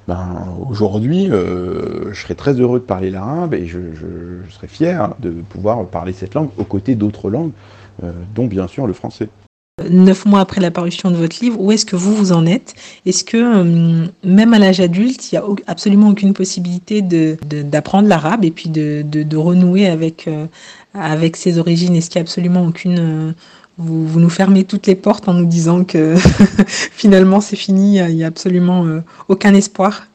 Ben, 0.07 0.27
aujourd'hui, 0.69 1.29
euh, 1.31 2.13
je 2.13 2.21
serais 2.21 2.35
très 2.35 2.53
heureux 2.53 2.79
de 2.79 2.85
parler 2.85 3.09
l'arabe 3.09 3.53
et 3.53 3.67
je, 3.67 3.79
serais 4.49 4.67
fier 4.67 5.15
de 5.19 5.29
pouvoir 5.29 5.85
parler 5.85 6.13
cette 6.13 6.33
langue 6.33 6.49
aux 6.57 6.63
côtés 6.63 6.95
d'autres 6.95 7.29
langues, 7.29 7.51
euh, 8.03 8.11
dont 8.35 8.47
bien 8.47 8.67
sûr 8.67 8.87
le 8.87 8.93
français. 8.93 9.29
Neuf 9.89 10.25
mois 10.25 10.39
après 10.39 10.59
l'apparition 10.59 11.11
de 11.11 11.15
votre 11.15 11.37
livre, 11.39 11.61
où 11.61 11.71
est-ce 11.71 11.85
que 11.85 11.95
vous 11.95 12.15
vous 12.15 12.31
en 12.31 12.47
êtes? 12.47 12.73
Est-ce 13.05 13.23
que 13.23 13.37
euh, 13.37 14.07
même 14.23 14.53
à 14.53 14.59
l'âge 14.59 14.79
adulte, 14.79 15.31
il 15.31 15.35
n'y 15.35 15.39
a 15.39 15.45
absolument 15.67 16.09
aucune 16.09 16.33
possibilité 16.33 17.01
d'apprendre 17.01 18.07
l'arabe 18.07 18.43
et 18.43 18.51
puis 18.51 18.69
de, 18.69 19.03
de 19.03 19.37
renouer 19.37 19.87
avec, 19.87 20.27
avec 20.95 21.37
ses 21.37 21.59
origines? 21.59 21.95
Est-ce 21.95 22.09
qu'il 22.09 22.19
n'y 22.19 22.23
a 22.23 22.27
absolument 22.27 22.65
aucune 22.65 23.35
vous, 23.77 24.19
nous 24.19 24.29
fermez 24.29 24.63
toutes 24.63 24.87
les 24.87 24.95
portes 24.95 25.27
en 25.27 25.33
nous 25.33 25.45
disant 25.45 25.83
que 25.83 26.15
finalement 26.67 27.41
c'est 27.41 27.55
fini, 27.55 27.97
il 27.97 28.15
n'y 28.15 28.23
a 28.23 28.27
absolument 28.27 28.85
euh, 28.85 29.01
aucun 29.27 29.53
espoir. 29.53 30.07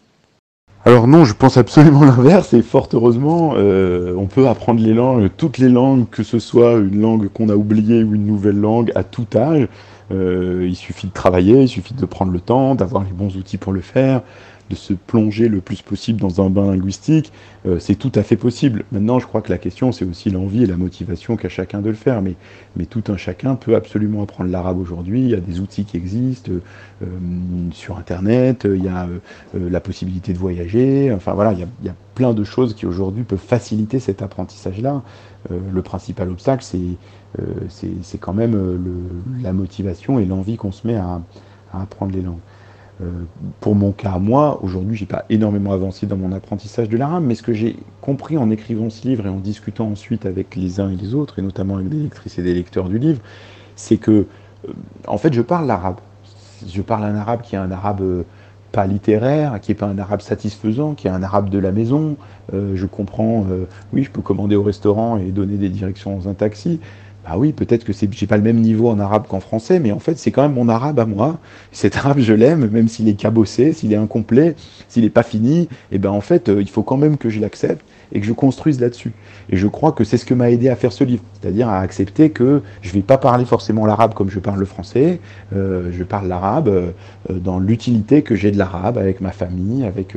Alors 0.85 1.07
non, 1.07 1.25
je 1.25 1.33
pense 1.33 1.57
absolument 1.57 2.03
l'inverse 2.05 2.55
et 2.55 2.63
fort 2.63 2.89
heureusement, 2.93 3.55
euh, 3.57 4.15
on 4.17 4.27
peut 4.27 4.49
apprendre 4.49 4.83
les 4.83 4.95
langues, 4.95 5.31
toutes 5.37 5.59
les 5.59 5.69
langues, 5.69 6.07
que 6.11 6.25
ce 6.25 6.39
soit 6.39 6.75
une 6.75 7.01
langue 7.01 7.29
qu'on 7.29 7.49
a 7.49 7.55
oubliée 7.55 8.03
ou 8.03 8.15
une 8.15 8.27
nouvelle 8.27 8.59
langue 8.59 8.91
à 8.95 9.05
tout 9.05 9.27
âge. 9.35 9.69
Euh, 10.11 10.67
il 10.69 10.75
suffit 10.75 11.07
de 11.07 11.13
travailler, 11.13 11.63
il 11.63 11.69
suffit 11.69 11.95
de 11.95 12.05
prendre 12.05 12.33
le 12.33 12.41
temps, 12.41 12.75
d'avoir 12.75 13.05
les 13.05 13.13
bons 13.13 13.37
outils 13.37 13.57
pour 13.57 13.73
le 13.73 13.81
faire 13.81 14.23
de 14.73 14.77
se 14.77 14.95
plonger 14.95 15.49
le 15.49 15.61
plus 15.61 15.83
possible 15.83 16.19
dans 16.19 16.41
un 16.41 16.49
bain 16.49 16.71
linguistique, 16.71 17.31
euh, 17.67 17.79
c'est 17.79 17.95
tout 17.95 18.11
à 18.15 18.23
fait 18.23 18.37
possible. 18.37 18.85
Maintenant, 18.91 19.19
je 19.19 19.27
crois 19.27 19.43
que 19.43 19.51
la 19.51 19.59
question, 19.59 19.93
c'est 19.93 20.07
aussi 20.07 20.31
l'envie 20.31 20.63
et 20.63 20.67
la 20.67 20.79
motivation 20.79 21.37
qu'a 21.37 21.51
chacun 21.51 21.83
de 21.83 21.91
le 21.91 21.95
faire. 21.95 22.23
Mais, 22.23 22.37
mais 22.77 22.87
tout 22.87 23.05
un 23.09 23.19
chacun 23.19 23.55
peut 23.55 23.75
absolument 23.75 24.23
apprendre 24.23 24.51
l'arabe 24.51 24.79
aujourd'hui. 24.79 25.21
Il 25.21 25.29
y 25.29 25.35
a 25.35 25.41
des 25.41 25.61
outils 25.61 25.85
qui 25.85 25.99
existent 25.99 26.51
euh, 26.51 27.07
sur 27.73 27.99
Internet, 27.99 28.67
il 28.69 28.83
y 28.83 28.89
a 28.89 29.07
euh, 29.55 29.69
la 29.71 29.81
possibilité 29.81 30.33
de 30.33 30.39
voyager. 30.39 31.13
Enfin 31.13 31.35
voilà, 31.35 31.53
il 31.53 31.59
y 31.59 31.65
a, 31.65 31.69
il 31.83 31.87
y 31.87 31.91
a 31.91 31.95
plein 32.15 32.33
de 32.33 32.43
choses 32.43 32.75
qui 32.75 32.87
aujourd'hui 32.87 33.25
peuvent 33.25 33.39
faciliter 33.39 34.01
cet 34.01 34.23
apprentissage-là. 34.23 35.03
le 35.51 35.83
principal 35.83 36.29
obstacle, 36.31 36.63
c'est 36.63 38.19
quand 38.19 38.35
même 38.35 38.79
la 39.43 39.55
motivation 39.55 40.19
et 40.19 40.27
l'envie 40.27 40.57
qu'on 40.57 40.73
se 40.73 40.87
met 40.87 40.97
à 40.97 41.23
apprendre 41.73 42.13
les 42.13 42.21
langues. 42.21 42.39
Euh, 43.03 43.25
pour 43.61 43.75
mon 43.75 43.93
cas, 43.93 44.19
moi, 44.19 44.61
aujourd'hui, 44.63 44.97
j'ai 44.97 45.07
pas 45.07 45.25
énormément 45.29 45.73
avancé 45.73 46.07
dans 46.07 46.17
mon 46.17 46.33
apprentissage 46.33 46.89
de 46.89 46.97
l'arabe, 46.97 47.25
mais 47.25 47.35
ce 47.35 47.43
que 47.43 47.53
j'ai 47.53 47.77
compris 48.01 48.37
en 48.37 48.51
écrivant 48.51 48.91
ce 48.91 49.07
livre 49.07 49.27
et 49.27 49.31
en 49.31 49.39
discutant 49.39 49.89
ensuite 49.89 50.27
avec 50.27 50.57
les 50.57 50.81
uns 50.81 50.91
et 50.91 50.97
les 50.97 51.15
autres, 51.15 51.39
et 51.39 51.43
notamment 51.43 51.77
avec 51.77 51.89
des 51.89 51.99
lectrices 51.99 52.39
et 52.39 52.43
des 52.43 52.55
lecteurs 52.55 52.89
du 52.89 52.99
livre, 52.99 53.21
c'est 53.77 53.97
que, 53.97 54.27
euh, 54.69 54.73
en 55.07 55.19
fait, 55.19 55.33
je 55.33 55.43
parle 55.43 55.67
l'arabe. 55.67 56.01
Je 56.67 56.83
parle 56.83 57.05
un 57.05 57.17
arabe 57.17 57.43
qui 57.43 57.57
est 57.57 57.59
un 57.59 57.71
arabe 57.71 58.01
euh, 58.03 58.23
pas 58.71 58.87
littéraire, 58.87 59.61
qui 59.61 59.71
n'est 59.71 59.77
pas 59.77 59.87
un 59.87 59.99
arabe 59.99 60.21
satisfaisant, 60.21 60.95
qui 60.95 61.09
est 61.09 61.11
un 61.11 61.23
arabe 61.23 61.51
de 61.51 61.59
la 61.59 61.73
maison. 61.73 62.17
je 62.53 62.87
comprends, 62.87 63.45
oui, 63.93 64.03
je 64.03 64.11
peux 64.11 64.23
commander 64.23 64.57
au 64.57 64.63
restaurant 64.63 65.19
et 65.19 65.31
donner 65.31 65.59
des 65.59 65.69
directions 65.69 66.17
dans 66.17 66.31
un 66.31 66.33
taxi, 66.33 66.81
bah 67.25 67.35
oui, 67.37 67.53
peut-être 67.53 67.85
que 67.85 67.93
j'ai 67.93 68.27
pas 68.27 68.37
le 68.37 68.43
même 68.43 68.59
niveau 68.59 68.89
en 68.89 68.99
arabe 68.99 69.27
qu'en 69.29 69.39
français, 69.39 69.79
mais 69.79 69.93
en 69.93 70.01
fait, 70.01 70.19
c'est 70.19 70.33
quand 70.33 70.43
même 70.43 70.55
mon 70.55 70.69
arabe 70.69 70.99
à 70.99 71.07
moi. 71.07 71.39
Cet 71.71 71.97
arabe, 71.97 72.19
je 72.19 72.33
l'aime, 72.33 72.69
même 72.69 72.89
s'il 72.89 73.09
est 73.09 73.15
cabossé, 73.15 73.73
s'il 73.73 73.93
est 73.93 73.97
incomplet, 73.97 74.57
s'il 74.89 75.05
n'est 75.05 75.11
pas 75.11 75.23
fini. 75.23 75.63
Et 75.63 75.69
eh 75.93 75.99
ben 75.99 76.11
en 76.11 76.21
fait, 76.21 76.49
euh, 76.49 76.61
il 76.61 76.69
faut 76.69 76.83
quand 76.83 76.97
même 76.97 77.17
que 77.17 77.31
je 77.31 77.39
l'accepte 77.39 77.85
et 78.11 78.21
que 78.21 78.27
je 78.27 78.33
construise 78.33 78.81
là-dessus. 78.81 79.13
Et 79.51 79.57
je 79.57 79.69
crois 79.69 79.93
que 79.93 80.03
c'est 80.03 80.17
ce 80.17 80.25
que 80.25 80.35
m'a 80.35 80.51
aidé 80.51 80.69
à 80.69 80.75
faire 80.75 80.93
ce 80.93 81.05
livre, 81.05 81.23
c'est-à-dire 81.41 81.69
à 81.69 81.79
accepter 81.79 82.31
que 82.31 82.61
je 82.83 82.89
ne 82.89 82.95
vais 82.95 83.03
pas 83.03 83.19
parler 83.19 83.45
forcément 83.45 83.87
l'arabe 83.87 84.15
comme 84.15 84.29
je 84.29 84.41
parle 84.41 84.59
le 84.59 84.67
français. 84.67 85.21
Euh, 85.55 85.91
je 85.93 86.03
parle 86.03 86.27
l'arabe 86.27 86.69
euh, 86.69 86.91
dans 87.31 87.61
l'utilité 87.61 88.23
que 88.23 88.35
j'ai 88.35 88.51
de 88.51 88.59
l'arabe 88.59 88.99
avec 88.99 89.21
ma 89.21 89.31
famille, 89.31 89.85
avec 89.85 90.17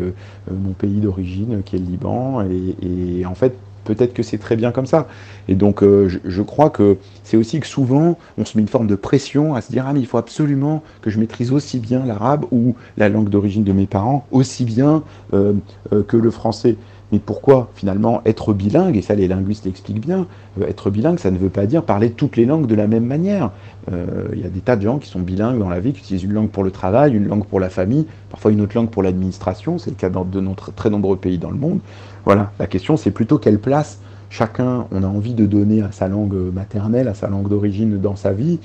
mon 0.51 0.71
pays 0.71 0.99
d'origine 0.99 1.61
qui 1.63 1.75
est 1.75 1.79
le 1.79 1.85
Liban. 1.85 2.43
Et 2.81 3.25
en 3.25 3.35
fait, 3.35 3.53
peut-être 3.85 4.13
que 4.13 4.23
c'est 4.23 4.37
très 4.37 4.57
bien 4.57 4.71
comme 4.71 4.85
ça. 4.85 5.07
Et 5.47 5.55
donc, 5.55 5.81
euh, 5.81 6.09
je, 6.25 6.41
crois 6.41 6.69
que 6.69 6.97
c'est 7.23 7.37
aussi 7.37 7.61
que 7.61 7.67
souvent, 7.67 8.17
on 8.37 8.43
se 8.43 8.57
met 8.57 8.61
une 8.61 8.67
forme 8.67 8.87
de 8.87 8.95
pression 8.95 9.55
à 9.55 9.61
se 9.61 9.71
dire 9.71 9.85
Ah, 9.87 9.93
mais 9.93 10.01
il 10.01 10.07
faut 10.07 10.17
absolument 10.17 10.83
que 11.01 11.09
je 11.09 11.19
maîtrise 11.19 11.53
aussi 11.53 11.79
bien 11.79 12.05
l'arabe 12.05 12.45
ou 12.51 12.75
la 12.97 13.07
langue 13.07 13.29
d'origine 13.29 13.63
de 13.63 13.71
mes 13.71 13.85
parents, 13.85 14.27
aussi 14.31 14.65
bien 14.65 15.03
euh, 15.33 15.53
euh, 15.93 16.03
que 16.03 16.17
le 16.17 16.31
français. 16.31 16.75
Mais 17.11 17.19
pourquoi 17.19 17.69
finalement 17.75 18.21
être 18.25 18.53
bilingue, 18.53 18.97
et 18.97 19.01
ça 19.01 19.13
les 19.13 19.27
linguistes 19.27 19.65
l'expliquent 19.65 20.01
bien, 20.01 20.25
être 20.67 20.89
bilingue, 20.89 21.19
ça 21.19 21.29
ne 21.29 21.37
veut 21.37 21.49
pas 21.49 21.67
dire 21.67 21.83
parler 21.83 22.09
toutes 22.09 22.35
les 22.35 22.45
langues 22.45 22.65
de 22.65 22.75
la 22.75 22.87
même 22.87 23.05
manière. 23.05 23.51
Il 23.91 24.39
y 24.39 24.45
a 24.45 24.49
des 24.49 24.59
tas 24.59 24.75
de 24.75 24.81
gens 24.81 24.97
qui 24.97 25.07
sont 25.07 25.19
bilingues 25.19 25.59
dans 25.59 25.69
la 25.69 25.79
vie, 25.79 25.93
qui 25.93 25.99
utilisent 25.99 26.23
une 26.23 26.33
langue 26.33 26.49
pour 26.49 26.63
le 26.63 26.71
travail, 26.71 27.13
une 27.13 27.27
langue 27.27 27.45
pour 27.45 27.59
la 27.59 27.69
famille, 27.69 28.07
parfois 28.29 28.51
une 28.51 28.61
autre 28.61 28.75
langue 28.75 28.89
pour 28.89 29.03
l'administration, 29.03 29.77
c'est 29.77 29.91
le 29.91 29.95
cas 29.95 30.09
dans 30.09 30.25
de 30.25 30.43
très 30.75 30.89
nombreux 30.89 31.17
pays 31.17 31.37
dans 31.37 31.51
le 31.51 31.57
monde. 31.57 31.79
Voilà, 32.25 32.51
la 32.59 32.65
question 32.65 32.97
c'est 32.97 33.11
plutôt 33.11 33.37
quelle 33.37 33.59
place 33.59 33.99
chacun 34.29 34.87
on 34.91 35.03
a 35.03 35.07
envie 35.07 35.33
de 35.33 35.45
donner 35.45 35.81
à 35.81 35.91
sa 35.91 36.07
langue 36.07 36.35
maternelle, 36.53 37.07
à 37.07 37.13
sa 37.13 37.29
langue 37.29 37.49
d'origine 37.49 37.99
dans 37.99 38.15
sa 38.15 38.33
vie. 38.33 38.59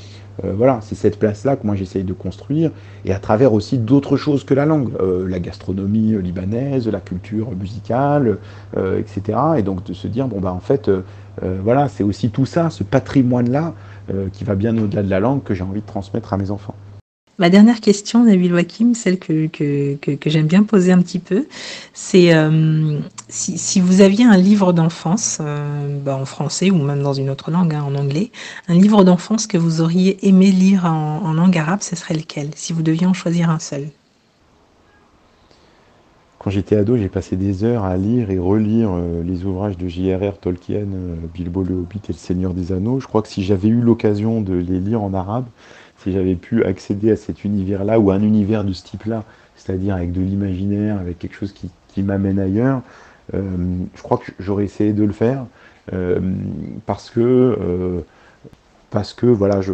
Euh, 0.44 0.52
voilà, 0.56 0.78
c'est 0.82 0.94
cette 0.94 1.18
place-là 1.18 1.56
que 1.56 1.66
moi 1.66 1.76
j'essaye 1.76 2.04
de 2.04 2.12
construire, 2.12 2.70
et 3.04 3.12
à 3.12 3.18
travers 3.18 3.52
aussi 3.52 3.78
d'autres 3.78 4.16
choses 4.16 4.44
que 4.44 4.54
la 4.54 4.64
langue, 4.64 4.90
euh, 5.00 5.28
la 5.28 5.38
gastronomie 5.38 6.20
libanaise, 6.22 6.88
la 6.88 7.00
culture 7.00 7.50
musicale, 7.52 8.38
euh, 8.76 8.98
etc. 8.98 9.38
Et 9.58 9.62
donc 9.62 9.84
de 9.84 9.92
se 9.92 10.06
dire, 10.06 10.28
bon 10.28 10.40
bah 10.40 10.52
en 10.52 10.60
fait, 10.60 10.90
voilà, 11.62 11.88
c'est 11.88 12.04
aussi 12.04 12.30
tout 12.30 12.44
ça, 12.44 12.68
ce 12.68 12.84
patrimoine-là, 12.84 13.72
qui 14.32 14.44
va 14.44 14.54
bien 14.56 14.76
au-delà 14.76 15.02
de 15.02 15.08
la 15.08 15.20
langue, 15.20 15.42
que 15.42 15.54
j'ai 15.54 15.62
envie 15.62 15.80
de 15.80 15.86
transmettre 15.86 16.34
à 16.34 16.36
mes 16.36 16.50
enfants. 16.50 16.74
Ma 17.40 17.48
dernière 17.48 17.80
question, 17.80 18.24
Nabil 18.24 18.52
Wakim, 18.52 18.94
celle 18.94 19.18
que, 19.18 19.46
que, 19.46 19.94
que, 19.94 20.28
j'aime 20.28 20.46
bien 20.46 20.62
poser 20.62 20.92
un 20.92 21.00
petit 21.00 21.18
peu, 21.18 21.46
c'est 21.94 22.34
euh, 22.34 22.98
si, 23.30 23.80
vous 23.80 24.02
aviez 24.02 24.26
un 24.26 24.36
livre 24.36 24.74
d'enfance, 24.74 25.38
euh, 25.40 25.98
bah, 26.04 26.18
en 26.18 26.26
français 26.26 26.70
ou 26.70 26.76
même 26.76 27.02
dans 27.02 27.14
une 27.14 27.30
autre 27.30 27.50
langue, 27.50 27.74
hein, 27.74 27.82
en 27.82 27.94
anglais, 27.94 28.30
un 28.68 28.74
livre 28.74 29.04
d'enfance 29.04 29.46
que 29.46 29.56
vous 29.56 29.80
auriez 29.80 30.28
aimé 30.28 30.50
lire 30.50 30.84
en, 30.84 31.22
en, 31.24 31.32
langue 31.32 31.56
arabe, 31.56 31.80
ce 31.80 31.96
serait 31.96 32.12
lequel, 32.12 32.50
si 32.56 32.74
vous 32.74 32.82
deviez 32.82 33.06
en 33.06 33.14
choisir 33.14 33.48
un 33.48 33.58
seul? 33.58 33.86
Quand 36.38 36.50
j'étais 36.50 36.76
ado, 36.76 36.98
j'ai 36.98 37.08
passé 37.08 37.36
des 37.36 37.64
heures 37.64 37.84
à 37.84 37.96
lire 37.96 38.30
et 38.30 38.38
relire 38.38 38.90
euh, 38.92 39.22
les 39.22 39.46
ouvrages 39.46 39.78
de 39.78 39.88
J.R.R. 39.88 40.36
Tolkien, 40.36 40.84
Bilbo 41.32 41.62
le 41.62 41.72
Hobbit 41.72 42.02
et 42.06 42.12
le 42.12 42.18
Seigneur 42.18 42.52
des 42.52 42.72
Anneaux. 42.72 43.00
Je 43.00 43.06
crois 43.06 43.22
que 43.22 43.28
si 43.28 43.42
j'avais 43.42 43.68
eu 43.68 43.80
l'occasion 43.80 44.42
de 44.42 44.52
les 44.52 44.78
lire 44.78 45.02
en 45.02 45.14
arabe, 45.14 45.46
si 46.02 46.12
j'avais 46.12 46.34
pu 46.34 46.64
accéder 46.64 47.10
à 47.12 47.16
cet 47.16 47.44
univers-là 47.44 47.98
ou 48.00 48.10
un 48.10 48.22
univers 48.22 48.64
de 48.64 48.72
ce 48.72 48.82
type-là, 48.84 49.24
c'est-à-dire 49.56 49.94
avec 49.94 50.12
de 50.12 50.20
l'imaginaire, 50.20 50.98
avec 50.98 51.18
quelque 51.18 51.36
chose 51.36 51.52
qui, 51.52 52.02
m'amène 52.02 52.38
ailleurs, 52.38 52.80
euh, 53.34 53.42
je 53.94 54.02
crois 54.02 54.18
que 54.18 54.32
j'aurais 54.38 54.64
essayé 54.64 54.94
de 54.94 55.04
le 55.04 55.12
faire 55.12 55.44
euh, 55.92 56.18
parce 56.86 57.10
que 57.10 57.20
euh, 57.20 58.00
parce 58.90 59.12
que 59.12 59.26
voilà, 59.26 59.60
je, 59.60 59.72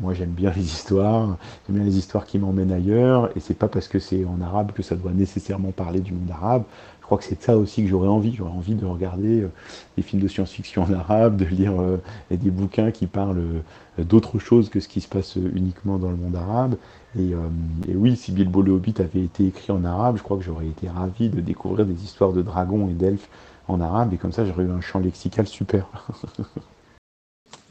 moi 0.00 0.14
j'aime 0.14 0.30
bien 0.30 0.52
les 0.54 0.62
histoires, 0.62 1.36
j'aime 1.66 1.76
bien 1.76 1.84
les 1.84 1.98
histoires 1.98 2.26
qui 2.26 2.38
m'emmènent 2.38 2.72
ailleurs, 2.72 3.30
et 3.36 3.40
c'est 3.40 3.58
pas 3.58 3.68
parce 3.68 3.88
que 3.88 3.98
c'est 3.98 4.24
en 4.24 4.40
arabe 4.40 4.70
que 4.72 4.82
ça 4.82 4.94
doit 4.94 5.10
nécessairement 5.12 5.72
parler 5.72 6.00
du 6.00 6.12
monde 6.12 6.30
arabe. 6.30 6.62
Je 7.06 7.08
crois 7.08 7.18
que 7.18 7.24
c'est 7.24 7.40
ça 7.40 7.56
aussi 7.56 7.84
que 7.84 7.88
j'aurais 7.88 8.08
envie. 8.08 8.34
J'aurais 8.34 8.50
envie 8.50 8.74
de 8.74 8.84
regarder 8.84 9.42
euh, 9.42 9.52
des 9.96 10.02
films 10.02 10.20
de 10.20 10.26
science-fiction 10.26 10.82
en 10.82 10.92
arabe, 10.92 11.36
de 11.36 11.44
lire 11.44 11.80
euh, 11.80 11.98
des 12.32 12.50
bouquins 12.50 12.90
qui 12.90 13.06
parlent 13.06 13.62
euh, 13.98 14.02
d'autre 14.02 14.40
chose 14.40 14.70
que 14.70 14.80
ce 14.80 14.88
qui 14.88 15.00
se 15.00 15.06
passe 15.06 15.36
uniquement 15.36 15.98
dans 15.98 16.10
le 16.10 16.16
monde 16.16 16.34
arabe. 16.34 16.74
Et, 17.16 17.32
oui, 17.94 18.16
si 18.16 18.32
Bilbo 18.32 18.60
le 18.60 18.72
Hobbit 18.72 18.94
avait 18.98 19.22
été 19.22 19.46
écrit 19.46 19.70
en 19.70 19.84
arabe, 19.84 20.16
je 20.18 20.24
crois 20.24 20.36
que 20.36 20.42
j'aurais 20.42 20.66
été 20.66 20.88
ravi 20.88 21.28
de 21.28 21.40
découvrir 21.40 21.86
des 21.86 22.02
histoires 22.02 22.32
de 22.32 22.42
dragons 22.42 22.88
et 22.90 22.92
d'elfes 22.92 23.28
en 23.68 23.80
arabe, 23.80 24.12
et 24.12 24.16
comme 24.16 24.32
ça 24.32 24.44
j'aurais 24.44 24.64
eu 24.64 24.70
un 24.70 24.80
champ 24.82 24.98
lexical 24.98 25.46
super. 25.46 25.86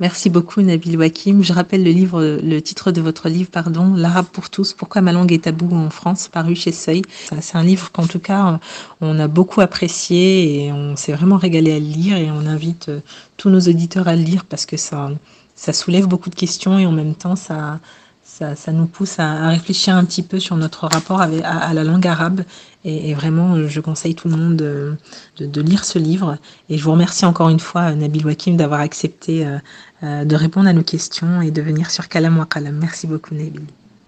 Merci 0.01 0.29
beaucoup 0.29 0.61
Nabil 0.61 0.97
Wakim. 0.97 1.41
Je 1.41 1.53
rappelle 1.53 1.81
le 1.81 1.91
livre, 1.91 2.21
le 2.43 2.61
titre 2.61 2.91
de 2.91 2.99
votre 2.99 3.29
livre, 3.29 3.49
pardon, 3.49 3.93
L'arabe 3.93 4.25
pour 4.25 4.49
tous. 4.49 4.73
Pourquoi 4.73 5.01
ma 5.01 5.13
langue 5.13 5.31
est 5.31 5.45
tabou 5.45 5.73
en 5.73 5.89
France, 5.89 6.27
paru 6.27 6.53
chez 6.53 6.73
Seuil. 6.73 7.01
C'est 7.39 7.55
un 7.55 7.63
livre 7.63 7.93
qu'en 7.93 8.05
tout 8.05 8.19
cas 8.19 8.59
on 8.99 9.17
a 9.19 9.29
beaucoup 9.29 9.61
apprécié 9.61 10.65
et 10.65 10.73
on 10.73 10.97
s'est 10.97 11.13
vraiment 11.13 11.37
régalé 11.37 11.71
à 11.71 11.79
le 11.79 11.85
lire 11.85 12.17
et 12.17 12.29
on 12.29 12.45
invite 12.45 12.89
euh, 12.89 12.99
tous 13.37 13.49
nos 13.49 13.61
auditeurs 13.61 14.09
à 14.09 14.17
le 14.17 14.21
lire 14.21 14.43
parce 14.43 14.65
que 14.65 14.75
ça, 14.75 15.11
ça 15.55 15.71
soulève 15.71 16.07
beaucoup 16.07 16.29
de 16.29 16.35
questions 16.35 16.77
et 16.77 16.85
en 16.85 16.91
même 16.91 17.15
temps 17.15 17.37
ça, 17.37 17.79
ça, 18.25 18.71
nous 18.71 18.87
pousse 18.87 19.19
à, 19.19 19.49
réfléchir 19.49 19.95
un 19.95 20.03
petit 20.03 20.23
peu 20.23 20.39
sur 20.39 20.57
notre 20.57 20.87
rapport 20.87 21.21
avec, 21.21 21.41
à, 21.43 21.73
la 21.73 21.83
langue 21.83 22.05
arabe. 22.07 22.41
Et, 22.83 23.13
vraiment, 23.13 23.67
je 23.67 23.79
conseille 23.79 24.15
tout 24.15 24.27
le 24.27 24.35
monde 24.35 24.55
de, 24.57 24.95
de, 25.39 25.61
lire 25.61 25.85
ce 25.85 25.99
livre. 25.99 26.37
Et 26.69 26.77
je 26.77 26.83
vous 26.83 26.91
remercie 26.91 27.25
encore 27.25 27.49
une 27.49 27.59
fois, 27.59 27.93
Nabil 27.93 28.25
Wakim, 28.25 28.57
d'avoir 28.57 28.81
accepté 28.81 29.45
euh, 29.45 29.57
euh, 30.03 30.25
de 30.25 30.35
répondre 30.35 30.67
à 30.67 30.73
nos 30.73 30.83
questions 30.83 31.41
et 31.41 31.51
de 31.51 31.61
venir 31.61 31.91
sur 31.91 32.07
Kalam 32.07 32.37
wa 32.37 32.45
Kalam. 32.45 32.75
Merci 32.75 33.07
beaucoup, 33.07 33.35
Nabil. 33.35 33.61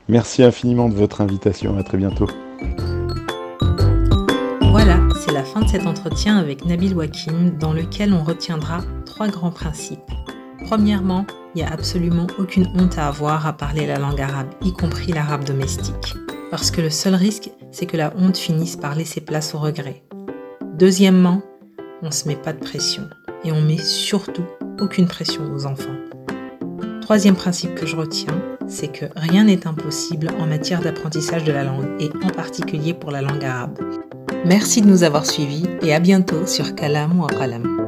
Merci 0.10 0.44
infiniment 0.44 0.90
de 0.90 0.96
votre 0.96 1.22
invitation. 1.22 1.78
À 1.78 1.84
très 1.84 1.98
bientôt. 1.98 2.28
Voilà, 4.72 5.00
c'est 5.24 5.34
la 5.34 5.44
fin 5.44 5.62
de 5.62 5.68
cet 5.70 5.88
entretien 5.88 6.38
avec 6.38 6.66
Nabil 6.66 6.94
Wakim 6.94 7.58
dans 7.58 7.74
lequel 7.74 8.14
on 8.14 8.24
retiendra 8.24 8.82
trois 9.06 9.28
grands 9.28 9.52
principes. 9.52 10.00
Premièrement, 10.66 11.26
il 11.58 11.62
n'y 11.62 11.68
a 11.68 11.74
absolument 11.74 12.28
aucune 12.38 12.68
honte 12.76 13.00
à 13.00 13.08
avoir 13.08 13.48
à 13.48 13.54
parler 13.54 13.88
la 13.88 13.98
langue 13.98 14.22
arabe, 14.22 14.50
y 14.64 14.74
compris 14.74 15.12
l'arabe 15.12 15.44
domestique. 15.44 16.14
Parce 16.52 16.70
que 16.70 16.82
le 16.82 16.92
seul 16.92 17.16
risque, 17.16 17.50
c'est 17.72 17.88
que 17.88 17.98
la 17.98 18.14
honte 18.16 18.38
finisse 18.38 18.76
par 18.76 18.94
laisser 18.94 19.22
place 19.22 19.56
au 19.56 19.58
regret. 19.58 20.04
Deuxièmement, 20.76 21.42
on 22.04 22.08
ne 22.08 22.12
se 22.12 22.28
met 22.28 22.36
pas 22.36 22.54
de 22.54 22.60
pression. 22.60 23.10
Et 23.44 23.52
on 23.52 23.60
met 23.60 23.80
surtout 23.80 24.46
aucune 24.80 25.08
pression 25.08 25.42
aux 25.52 25.66
enfants. 25.66 25.96
Troisième 27.02 27.36
principe 27.36 27.74
que 27.74 27.88
je 27.88 27.96
retiens, 27.96 28.40
c'est 28.68 28.92
que 28.92 29.06
rien 29.16 29.46
n'est 29.46 29.66
impossible 29.66 30.30
en 30.40 30.46
matière 30.46 30.82
d'apprentissage 30.82 31.44
de 31.44 31.52
la 31.52 31.64
langue, 31.64 31.88
et 32.00 32.12
en 32.24 32.30
particulier 32.30 32.94
pour 32.94 33.10
la 33.10 33.24
langue 33.24 33.44
arabe. 33.44 33.80
Merci 34.46 34.84
de 34.84 34.88
nous 34.88 35.02
avoir 35.02 35.26
suivis 35.26 35.66
et 35.82 35.96
à 35.96 36.00
bientôt 36.00 36.46
sur 36.46 36.76
Kalam 36.76 37.20
ou 37.20 37.26
Akalam. 37.26 37.87